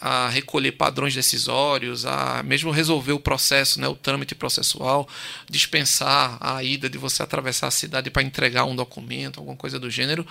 a 0.00 0.28
recolher 0.28 0.72
padrões 0.72 1.14
decisórios, 1.14 2.04
a 2.04 2.42
mesmo 2.42 2.70
resolver 2.70 3.12
o 3.12 3.20
processo, 3.20 3.80
né, 3.80 3.88
o 3.88 3.94
trâmite 3.94 4.34
processual, 4.34 5.08
dispensar 5.48 6.36
a 6.40 6.62
ida 6.62 6.88
de 6.88 6.98
você 6.98 7.22
atravessar 7.22 7.68
a 7.68 7.70
cidade 7.70 8.10
para 8.10 8.22
entregar 8.22 8.64
um 8.64 8.76
documento, 8.76 9.38
alguma 9.38 9.56
coisa 9.56 9.78
do 9.78 9.90
gênero, 9.90 10.26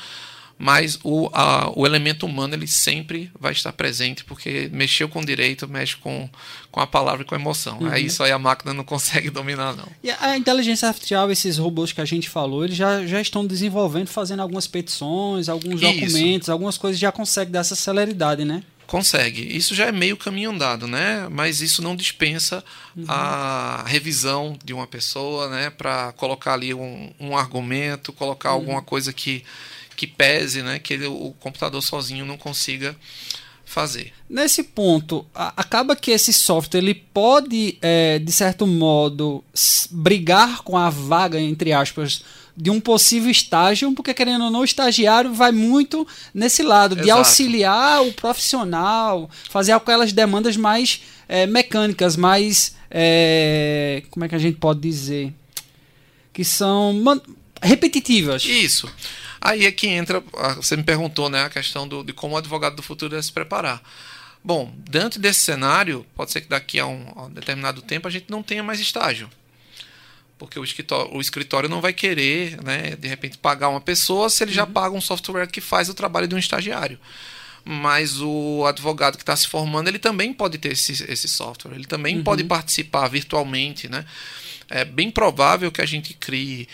mas 0.57 0.97
o, 1.03 1.29
a, 1.33 1.69
o 1.75 1.85
elemento 1.85 2.25
humano 2.25 2.53
ele 2.53 2.67
sempre 2.67 3.29
vai 3.37 3.51
estar 3.51 3.73
presente, 3.73 4.23
porque 4.23 4.69
mexeu 4.71 5.09
com 5.09 5.19
o 5.19 5.25
direito, 5.25 5.67
mexe 5.67 5.97
com, 5.97 6.29
com 6.71 6.79
a 6.79 6.87
palavra 6.87 7.23
e 7.23 7.25
com 7.25 7.35
a 7.35 7.37
emoção. 7.37 7.79
Uhum. 7.79 7.89
Aí 7.89 8.05
isso 8.05 8.23
aí 8.23 8.31
a 8.31 8.39
máquina 8.39 8.73
não 8.73 8.83
consegue 8.83 9.29
dominar, 9.31 9.75
não. 9.75 9.87
E 10.01 10.09
a 10.09 10.37
inteligência 10.37 10.87
artificial, 10.87 11.29
esses 11.29 11.57
robôs 11.57 11.91
que 11.91 11.99
a 11.99 12.05
gente 12.05 12.29
falou, 12.29 12.63
eles 12.63 12.77
já, 12.77 13.05
já 13.05 13.19
estão 13.19 13.45
desenvolvendo, 13.45 14.07
fazendo 14.07 14.41
algumas 14.41 14.65
petições, 14.65 15.49
alguns 15.49 15.81
documentos, 15.81 16.45
isso. 16.45 16.51
algumas 16.51 16.77
coisas, 16.77 16.99
já 16.99 17.11
consegue 17.11 17.51
dar 17.51 17.59
essa 17.59 17.75
celeridade, 17.75 18.45
né? 18.45 18.63
Consegue. 18.87 19.41
Isso 19.41 19.73
já 19.73 19.87
é 19.87 19.91
meio 19.91 20.15
caminho 20.15 20.51
andado, 20.51 20.87
né? 20.87 21.27
Mas 21.29 21.59
isso 21.59 21.81
não 21.81 21.95
dispensa 21.95 22.63
uhum. 22.95 23.05
a 23.07 23.83
revisão 23.87 24.57
de 24.63 24.73
uma 24.73 24.85
pessoa, 24.85 25.49
né? 25.49 25.69
Para 25.71 26.13
colocar 26.13 26.53
ali 26.53 26.73
um, 26.73 27.11
um 27.19 27.35
argumento, 27.35 28.13
colocar 28.13 28.51
uhum. 28.51 28.55
alguma 28.55 28.81
coisa 28.81 29.11
que, 29.11 29.43
que 29.95 30.07
pese, 30.07 30.61
né? 30.61 30.79
Que 30.79 30.93
ele, 30.93 31.07
o 31.07 31.33
computador 31.39 31.81
sozinho 31.81 32.25
não 32.25 32.37
consiga 32.37 32.95
fazer. 33.65 34.13
Nesse 34.29 34.63
ponto, 34.63 35.25
a, 35.33 35.53
acaba 35.57 35.95
que 35.95 36.11
esse 36.11 36.31
software 36.31 36.79
ele 36.79 36.93
pode, 36.93 37.77
é, 37.81 38.19
de 38.19 38.31
certo 38.31 38.67
modo, 38.67 39.43
brigar 39.89 40.61
com 40.61 40.77
a 40.77 40.89
vaga, 40.89 41.39
entre 41.39 41.73
aspas, 41.73 42.23
de 42.55 42.69
um 42.69 42.79
possível 42.79 43.29
estágio, 43.29 43.91
porque 43.93 44.13
querendo 44.13 44.45
ou 44.45 44.51
não, 44.51 44.61
o 44.61 44.65
estagiário 44.65 45.33
vai 45.33 45.51
muito 45.51 46.07
nesse 46.33 46.63
lado, 46.63 46.93
Exato. 46.93 47.05
de 47.05 47.11
auxiliar 47.11 48.01
o 48.03 48.13
profissional, 48.13 49.29
fazer 49.49 49.73
aquelas 49.73 50.13
demandas 50.13 50.55
mais 50.55 51.01
é, 51.27 51.45
mecânicas, 51.45 52.15
mais. 52.15 52.75
É, 52.89 54.03
como 54.09 54.23
é 54.23 54.29
que 54.29 54.35
a 54.35 54.39
gente 54.39 54.57
pode 54.57 54.79
dizer? 54.79 55.33
Que 56.31 56.45
são 56.45 56.95
repetitivas. 57.61 58.45
Isso. 58.45 58.89
Aí 59.45 59.65
é 59.65 59.71
que 59.71 59.87
entra, 59.87 60.23
você 60.55 60.75
me 60.75 60.83
perguntou, 60.83 61.29
né, 61.29 61.43
a 61.43 61.49
questão 61.51 61.87
do, 61.87 62.03
de 62.03 62.13
como 62.13 62.33
o 62.33 62.37
advogado 62.37 62.75
do 62.75 62.81
futuro 62.81 63.11
deve 63.11 63.21
se 63.21 63.31
preparar. 63.31 63.79
Bom, 64.43 64.73
dentro 64.89 65.19
desse 65.19 65.41
cenário, 65.41 66.03
pode 66.15 66.31
ser 66.31 66.41
que 66.41 66.47
daqui 66.47 66.79
a 66.79 66.87
um, 66.87 67.05
a 67.15 67.25
um 67.25 67.29
determinado 67.29 67.83
tempo 67.83 68.07
a 68.07 68.11
gente 68.11 68.25
não 68.27 68.41
tenha 68.41 68.63
mais 68.63 68.79
estágio 68.79 69.29
porque 70.37 70.59
o 70.59 70.63
escritório, 70.63 71.15
o 71.15 71.21
escritório 71.21 71.69
não 71.69 71.79
vai 71.79 71.93
querer, 71.93 72.61
né, 72.61 72.95
de 72.97 73.07
repente, 73.07 73.37
pagar 73.37 73.69
uma 73.69 73.79
pessoa 73.79 74.29
se 74.29 74.43
ele 74.43 74.51
uhum. 74.51 74.55
já 74.55 74.67
paga 74.67 74.95
um 74.95 75.01
software 75.01 75.47
que 75.47 75.61
faz 75.61 75.89
o 75.89 75.93
trabalho 75.93 76.27
de 76.27 76.35
um 76.35 76.37
estagiário. 76.37 76.99
Mas 77.63 78.21
o 78.21 78.65
advogado 78.65 79.15
que 79.15 79.23
está 79.23 79.35
se 79.35 79.47
formando, 79.47 79.87
ele 79.87 79.97
também 79.97 80.33
pode 80.33 80.57
ter 80.57 80.73
esse, 80.73 80.91
esse 81.09 81.27
software, 81.27 81.73
ele 81.73 81.85
também 81.85 82.17
uhum. 82.17 82.23
pode 82.23 82.43
participar 82.43 83.07
virtualmente. 83.07 83.87
Né? 83.87 84.05
É 84.69 84.83
bem 84.83 85.09
provável 85.09 85.71
que 85.71 85.81
a 85.81 85.85
gente 85.85 86.13
crie 86.13 86.67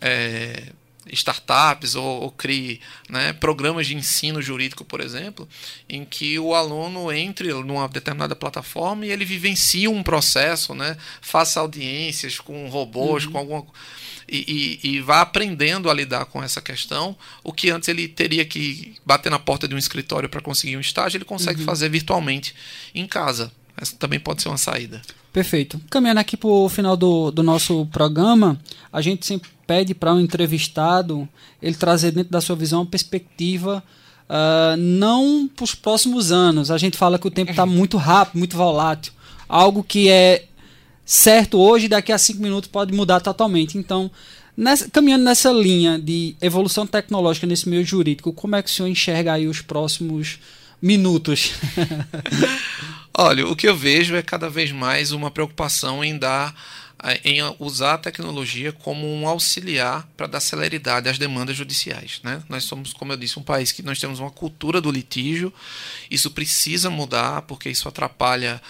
é, 0.00 0.72
startups 1.10 1.94
ou, 1.94 2.22
ou 2.22 2.30
crie 2.30 2.80
né, 3.08 3.32
programas 3.32 3.86
de 3.86 3.96
ensino 3.96 4.40
jurídico, 4.40 4.84
por 4.84 5.00
exemplo, 5.00 5.48
em 5.88 6.04
que 6.04 6.38
o 6.38 6.54
aluno 6.54 7.12
entre 7.12 7.52
numa 7.52 7.88
determinada 7.88 8.36
plataforma 8.36 9.06
e 9.06 9.10
ele 9.10 9.24
vivencie 9.24 9.88
um 9.88 10.02
processo, 10.02 10.74
né, 10.74 10.96
faça 11.20 11.60
audiências 11.60 12.38
com 12.38 12.68
robôs, 12.68 13.24
uhum. 13.24 13.32
com 13.32 13.38
alguma 13.38 13.66
e, 14.28 14.80
e, 14.82 14.90
e, 14.92 15.00
vá 15.00 15.20
aprendendo 15.20 15.90
a 15.90 15.94
lidar 15.94 16.24
com 16.24 16.42
essa 16.42 16.60
questão. 16.60 17.14
O 17.42 17.52
que 17.52 17.68
antes 17.68 17.88
ele 17.88 18.08
teria 18.08 18.44
que 18.44 18.94
bater 19.04 19.30
na 19.30 19.38
porta 19.38 19.68
de 19.68 19.74
um 19.74 19.78
escritório 19.78 20.28
para 20.28 20.40
conseguir 20.40 20.76
um 20.76 20.80
estágio, 20.80 21.18
ele 21.18 21.24
consegue 21.24 21.60
uhum. 21.60 21.66
fazer 21.66 21.90
virtualmente 21.90 22.54
em 22.94 23.06
casa. 23.06 23.52
Essa 23.82 23.96
também 23.96 24.20
pode 24.20 24.40
ser 24.40 24.48
uma 24.48 24.56
saída. 24.56 25.02
Perfeito. 25.32 25.80
Caminhando 25.90 26.20
aqui 26.20 26.36
para 26.36 26.48
o 26.48 26.68
final 26.68 26.96
do, 26.96 27.32
do 27.32 27.42
nosso 27.42 27.84
programa, 27.86 28.56
a 28.92 29.02
gente 29.02 29.26
sempre 29.26 29.50
pede 29.66 29.92
para 29.92 30.14
um 30.14 30.20
entrevistado 30.20 31.28
ele 31.60 31.74
trazer 31.74 32.12
dentro 32.12 32.30
da 32.30 32.40
sua 32.40 32.54
visão 32.54 32.82
uma 32.82 32.86
perspectiva 32.86 33.82
uh, 34.28 34.76
não 34.76 35.48
para 35.48 35.64
os 35.64 35.74
próximos 35.74 36.30
anos. 36.30 36.70
A 36.70 36.78
gente 36.78 36.96
fala 36.96 37.18
que 37.18 37.26
o 37.26 37.30
tempo 37.30 37.50
está 37.50 37.66
muito 37.66 37.96
rápido, 37.96 38.38
muito 38.38 38.56
volátil. 38.56 39.12
Algo 39.48 39.82
que 39.82 40.08
é 40.08 40.44
certo 41.04 41.58
hoje, 41.58 41.88
daqui 41.88 42.12
a 42.12 42.18
cinco 42.18 42.40
minutos 42.40 42.70
pode 42.70 42.94
mudar 42.94 43.18
totalmente. 43.18 43.76
Então, 43.76 44.12
nessa, 44.56 44.88
caminhando 44.88 45.24
nessa 45.24 45.50
linha 45.50 45.98
de 45.98 46.36
evolução 46.40 46.86
tecnológica 46.86 47.48
nesse 47.48 47.68
meio 47.68 47.84
jurídico, 47.84 48.32
como 48.32 48.54
é 48.54 48.62
que 48.62 48.70
o 48.70 48.72
senhor 48.72 48.88
enxerga 48.88 49.32
aí 49.32 49.48
os 49.48 49.60
próximos 49.60 50.38
minutos? 50.80 51.50
Olha, 53.14 53.46
o 53.46 53.54
que 53.54 53.68
eu 53.68 53.76
vejo 53.76 54.16
é 54.16 54.22
cada 54.22 54.48
vez 54.48 54.72
mais 54.72 55.12
uma 55.12 55.30
preocupação 55.30 56.04
em 56.04 56.16
dar 56.16 56.54
em 57.24 57.40
usar 57.58 57.94
a 57.94 57.98
tecnologia 57.98 58.72
como 58.72 59.12
um 59.12 59.26
auxiliar 59.26 60.06
para 60.16 60.28
dar 60.28 60.38
celeridade 60.38 61.08
às 61.08 61.18
demandas 61.18 61.56
judiciais. 61.56 62.20
Né? 62.22 62.40
Nós 62.48 62.62
somos, 62.62 62.92
como 62.92 63.12
eu 63.12 63.16
disse, 63.16 63.40
um 63.40 63.42
país 63.42 63.72
que 63.72 63.82
nós 63.82 63.98
temos 63.98 64.20
uma 64.20 64.30
cultura 64.30 64.80
do 64.80 64.90
litígio. 64.90 65.52
Isso 66.08 66.30
precisa 66.30 66.88
mudar 66.90 67.42
porque 67.42 67.68
isso 67.68 67.88
atrapalha 67.88 68.62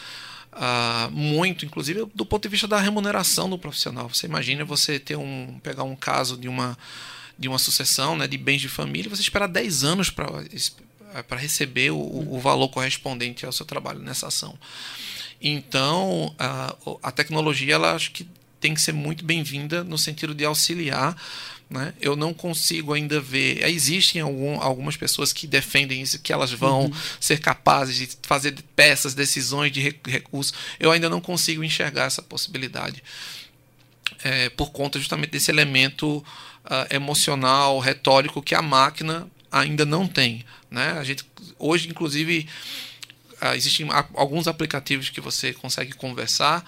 uh, 0.53 1.11
muito, 1.11 1.67
inclusive 1.67 2.07
do 2.15 2.25
ponto 2.25 2.43
de 2.43 2.49
vista 2.49 2.67
da 2.67 2.81
remuneração 2.81 3.51
do 3.51 3.59
profissional. 3.59 4.09
Você 4.09 4.27
imagina 4.27 4.65
você 4.65 4.99
ter 4.99 5.17
um 5.17 5.61
pegar 5.63 5.83
um 5.83 5.95
caso 5.95 6.37
de 6.39 6.49
uma 6.49 6.77
de 7.39 7.49
uma 7.49 7.59
sucessão 7.59 8.17
né, 8.17 8.29
de 8.29 8.39
bens 8.39 8.61
de 8.61 8.69
família, 8.69 9.11
você 9.11 9.23
esperar 9.23 9.49
10 9.49 9.85
anos 9.85 10.11
para 10.11 10.27
para 11.29 11.39
receber 11.39 11.91
o, 11.91 11.99
o, 11.99 12.39
valor 12.39 12.69
correspondente 12.69 13.45
ao 13.45 13.53
seu 13.53 13.67
trabalho 13.67 13.99
nessa 13.99 14.29
ação. 14.29 14.57
Então, 15.41 16.33
a, 16.39 16.77
a 17.03 17.11
tecnologia, 17.11 17.75
ela 17.75 17.95
acho 17.95 18.13
que 18.13 18.27
tem 18.61 18.73
que 18.73 18.81
ser 18.81 18.93
muito 18.93 19.25
bem-vinda 19.25 19.83
no 19.83 19.99
sentido 19.99 20.35
de 20.35 20.45
auxiliar. 20.45 21.17
Né? 21.69 21.95
Eu 22.01 22.15
não 22.15 22.33
consigo 22.33 22.93
ainda 22.93 23.21
ver. 23.21 23.67
Existem 23.69 24.21
algum, 24.21 24.61
algumas 24.61 24.97
pessoas 24.97 25.33
que 25.33 25.47
defendem 25.47 26.01
isso, 26.01 26.21
que 26.21 26.33
elas 26.33 26.53
vão 26.53 26.85
uhum. 26.85 26.93
ser 27.19 27.41
capazes 27.41 27.97
de 27.97 28.09
fazer 28.23 28.55
peças, 28.77 29.15
decisões 29.15 29.73
de 29.73 29.81
recursos. 30.07 30.55
Eu 30.79 30.93
ainda 30.93 31.09
não 31.09 31.21
consigo 31.21 31.65
enxergar 31.65 32.05
essa 32.05 32.23
possibilidade. 32.23 33.03
É, 34.23 34.51
por 34.51 34.71
conta 34.71 34.99
justamente 34.99 35.31
desse 35.31 35.51
elemento 35.51 36.19
uh, 36.19 36.95
emocional, 36.95 37.79
retórico 37.81 38.43
que 38.43 38.55
a 38.55 38.63
máquina 38.63 39.27
ainda 39.53 39.85
não 39.85 40.09
tem. 40.09 40.45
Né? 40.71 40.93
A 40.93 41.05
gente, 41.05 41.25
hoje, 41.59 41.89
inclusive, 41.89 42.49
ah, 43.41 43.55
existem 43.55 43.87
alguns 44.15 44.49
aplicativos 44.49 45.11
que 45.11 45.21
você 45.21 45.53
consegue 45.53 45.93
conversar 45.93 46.65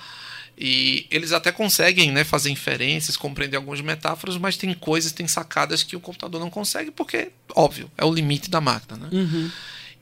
e 0.57 1.07
eles 1.11 1.33
até 1.33 1.51
conseguem 1.51 2.13
né, 2.13 2.23
fazer 2.23 2.51
inferências, 2.51 3.17
compreender 3.17 3.57
algumas 3.57 3.81
metáforas, 3.81 4.37
mas 4.37 4.57
tem 4.57 4.73
coisas, 4.75 5.11
tem 5.11 5.27
sacadas 5.27 5.83
que 5.83 5.97
o 5.97 6.01
computador 6.01 6.41
não 6.41 6.51
consegue, 6.51 6.91
porque, 6.91 7.33
óbvio, 7.57 7.91
é 7.99 8.05
o 8.05 8.13
limite 8.13 8.51
da 8.51 8.61
máquina. 8.61 8.97
Né? 8.97 9.09
Uhum. 9.13 9.51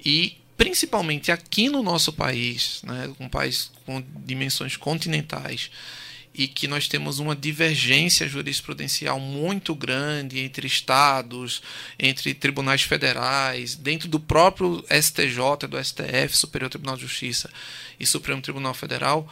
E 0.04 0.36
principalmente 0.56 1.32
aqui 1.32 1.68
no 1.68 1.82
nosso 1.82 2.12
país, 2.12 2.82
né, 2.84 3.10
um 3.18 3.28
país 3.28 3.70
com 3.86 4.02
dimensões 4.24 4.76
continentais, 4.76 5.70
e 6.34 6.48
que 6.48 6.66
nós 6.66 6.88
temos 6.88 7.18
uma 7.18 7.36
divergência 7.36 8.26
jurisprudencial 8.26 9.20
muito 9.20 9.74
grande 9.74 10.40
entre 10.40 10.66
estados, 10.66 11.62
entre 11.98 12.32
tribunais 12.32 12.82
federais, 12.82 13.74
dentro 13.74 14.08
do 14.08 14.18
próprio 14.18 14.84
STJ, 14.90 15.68
do 15.68 15.82
STF, 15.82 16.36
Superior 16.36 16.70
Tribunal 16.70 16.96
de 16.96 17.02
Justiça 17.02 17.50
e 18.00 18.06
Supremo 18.06 18.40
Tribunal 18.40 18.72
Federal, 18.72 19.28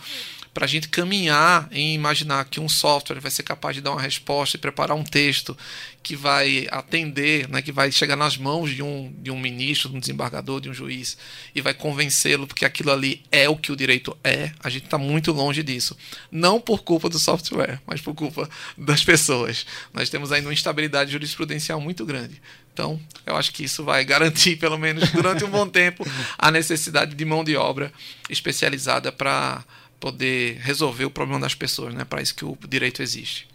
para 0.53 0.65
a 0.65 0.69
gente 0.69 0.89
caminhar 0.89 1.69
em 1.71 1.95
imaginar 1.95 2.45
que 2.47 2.59
um 2.59 2.69
software 2.69 3.21
vai 3.21 3.31
ser 3.31 3.43
capaz 3.43 3.77
de 3.77 3.83
dar 3.83 3.93
uma 3.93 4.01
resposta 4.01 4.57
e 4.57 4.61
preparar 4.61 4.97
um 4.97 5.05
texto 5.05 5.57
que 6.03 6.17
vai 6.17 6.67
atender, 6.71 7.49
né, 7.49 7.63
que 7.63 7.71
vai 7.71 7.93
chegar 7.93 8.17
nas 8.17 8.37
mãos 8.37 8.71
de 8.71 8.83
um, 8.83 9.13
de 9.19 9.31
um 9.31 9.39
ministro, 9.39 9.91
de 9.91 9.97
um 9.97 10.01
desembargador, 10.01 10.61
de 10.61 10.69
um 10.69 10.75
juiz, 10.75 11.17
e 11.55 11.61
vai 11.61 11.75
convencê-lo 11.75 12.47
porque 12.47 12.65
aquilo 12.65 12.91
ali 12.91 13.23
é 13.31 13.49
o 13.49 13.57
que 13.57 13.71
o 13.71 13.77
direito 13.77 14.17
é, 14.25 14.53
a 14.63 14.69
gente 14.69 14.85
está 14.85 14.99
muito 14.99 15.31
longe 15.31 15.63
disso. 15.63 15.97
Não 16.31 16.61
por 16.61 16.83
culpa 16.83 17.09
do 17.09 17.19
software, 17.19 17.81
mas 17.87 18.01
por 18.01 18.15
culpa 18.15 18.49
das 18.77 19.05
pessoas. 19.05 19.67
Nós 19.93 20.11
temos 20.11 20.33
ainda 20.33 20.49
uma 20.49 20.55
instabilidade 20.55 21.13
jurisprudencial 21.13 21.81
muito 21.81 22.05
grande. 22.05 22.41
Então, 22.73 23.01
eu 23.27 23.37
acho 23.37 23.53
que 23.53 23.65
isso 23.65 23.85
vai 23.85 24.05
garantir, 24.05 24.57
pelo 24.57 24.79
menos 24.79 25.11
durante 25.11 25.45
um 25.45 25.51
bom 25.51 25.67
tempo, 25.69 26.05
a 26.39 26.51
necessidade 26.51 27.15
de 27.15 27.25
mão 27.25 27.45
de 27.45 27.57
obra 27.57 27.93
especializada 28.29 29.13
para 29.13 29.65
poder 30.01 30.59
resolver 30.61 31.05
o 31.05 31.11
problema 31.11 31.41
das 31.41 31.55
pessoas, 31.55 31.95
né? 31.95 32.05
Para 32.05 32.23
isso 32.23 32.35
que 32.35 32.45
o 32.45 32.57
direito 32.69 33.03
existe. 33.03 33.47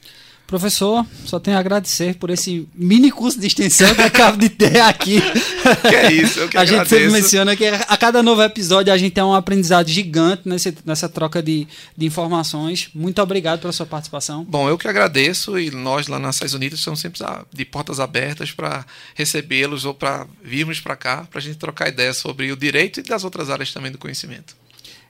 Professor, 0.47 1.03
só 1.25 1.39
tenho 1.39 1.57
a 1.57 1.59
agradecer 1.59 2.17
por 2.17 2.29
esse 2.29 2.69
mini 2.75 3.09
curso 3.09 3.39
de 3.39 3.47
extensão 3.47 3.95
que 3.95 4.01
acabo 4.01 4.37
de 4.37 4.47
ter 4.47 4.79
aqui. 4.79 5.19
Que 5.89 5.95
é 5.95 6.11
isso, 6.11 6.39
eu 6.39 6.47
que 6.47 6.55
A 6.55 6.61
agradeço. 6.61 6.89
gente 6.95 7.01
sempre 7.07 7.21
menciona 7.21 7.55
que 7.55 7.65
a 7.65 7.97
cada 7.97 8.21
novo 8.21 8.43
episódio 8.43 8.93
a 8.93 8.97
gente 8.97 9.13
tem 9.13 9.23
um 9.23 9.33
aprendizado 9.33 9.89
gigante 9.89 10.43
nesse, 10.45 10.77
nessa 10.85 11.09
troca 11.09 11.41
de, 11.41 11.67
de 11.97 12.05
informações. 12.05 12.89
Muito 12.93 13.19
obrigado 13.19 13.61
pela 13.61 13.73
sua 13.73 13.87
participação. 13.87 14.43
Bom, 14.43 14.69
eu 14.69 14.77
que 14.77 14.87
agradeço 14.87 15.57
e 15.57 15.71
nós 15.71 16.07
lá 16.07 16.19
nas 16.19 16.35
Estados 16.35 16.53
Unidas 16.53 16.77
estamos 16.77 16.99
sempre 16.99 17.19
de 17.51 17.65
portas 17.65 17.99
abertas 17.99 18.51
para 18.51 18.85
recebê-los 19.15 19.83
ou 19.85 19.95
para 19.95 20.27
virmos 20.43 20.79
para 20.79 20.95
cá 20.95 21.27
para 21.27 21.39
a 21.39 21.41
gente 21.41 21.57
trocar 21.57 21.89
ideias 21.89 22.17
sobre 22.17 22.51
o 22.51 22.55
direito 22.55 22.99
e 22.99 23.03
das 23.03 23.23
outras 23.23 23.49
áreas 23.49 23.73
também 23.73 23.91
do 23.91 23.97
conhecimento. 23.97 24.55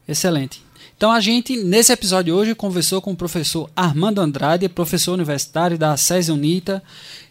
Excelente. 0.08 0.63
Então 0.97 1.12
a 1.12 1.19
gente, 1.19 1.58
nesse 1.58 1.91
episódio 1.91 2.34
hoje, 2.34 2.55
conversou 2.55 3.01
com 3.01 3.12
o 3.12 3.15
professor 3.15 3.69
Armando 3.75 4.21
Andrade, 4.21 4.69
professor 4.69 5.13
universitário 5.13 5.77
da 5.77 5.97
SESI 5.97 6.31
Unita, 6.31 6.81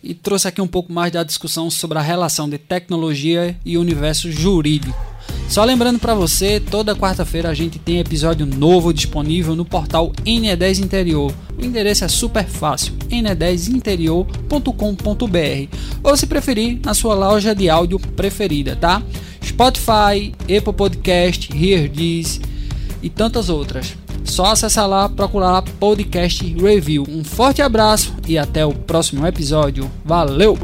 e 0.02 0.12
trouxe 0.12 0.46
aqui 0.46 0.60
um 0.60 0.66
pouco 0.66 0.92
mais 0.92 1.10
da 1.10 1.22
discussão 1.22 1.70
sobre 1.70 1.96
a 1.96 2.02
relação 2.02 2.46
de 2.46 2.58
tecnologia 2.58 3.56
e 3.64 3.78
universo 3.78 4.30
jurídico. 4.30 4.94
Só 5.48 5.64
lembrando 5.64 5.98
para 5.98 6.14
você, 6.14 6.60
toda 6.60 6.94
quarta-feira 6.94 7.48
a 7.48 7.54
gente 7.54 7.78
tem 7.78 8.00
episódio 8.00 8.44
novo 8.44 8.92
disponível 8.92 9.56
no 9.56 9.64
portal 9.64 10.12
NE10 10.26 10.84
Interior. 10.84 11.32
O 11.58 11.64
endereço 11.64 12.04
é 12.04 12.08
super 12.08 12.44
fácil, 12.44 12.92
ne10interior.com.br 13.08 15.76
ou 16.02 16.16
se 16.18 16.26
preferir, 16.26 16.80
na 16.84 16.92
sua 16.92 17.14
loja 17.14 17.54
de 17.54 17.70
áudio 17.70 17.98
preferida, 17.98 18.76
tá? 18.76 19.02
Spotify, 19.42 20.34
Apple 20.42 20.74
Podcast, 20.74 21.48
This, 21.48 22.42
e 23.04 23.10
tantas 23.10 23.50
outras. 23.50 23.94
Só 24.24 24.46
acessar 24.46 24.88
lá, 24.88 25.08
procurar 25.08 25.62
Podcast 25.78 26.42
Review. 26.54 27.04
Um 27.08 27.22
forte 27.22 27.60
abraço 27.60 28.14
e 28.26 28.38
até 28.38 28.64
o 28.64 28.72
próximo 28.72 29.26
episódio. 29.26 29.90
Valeu! 30.02 30.58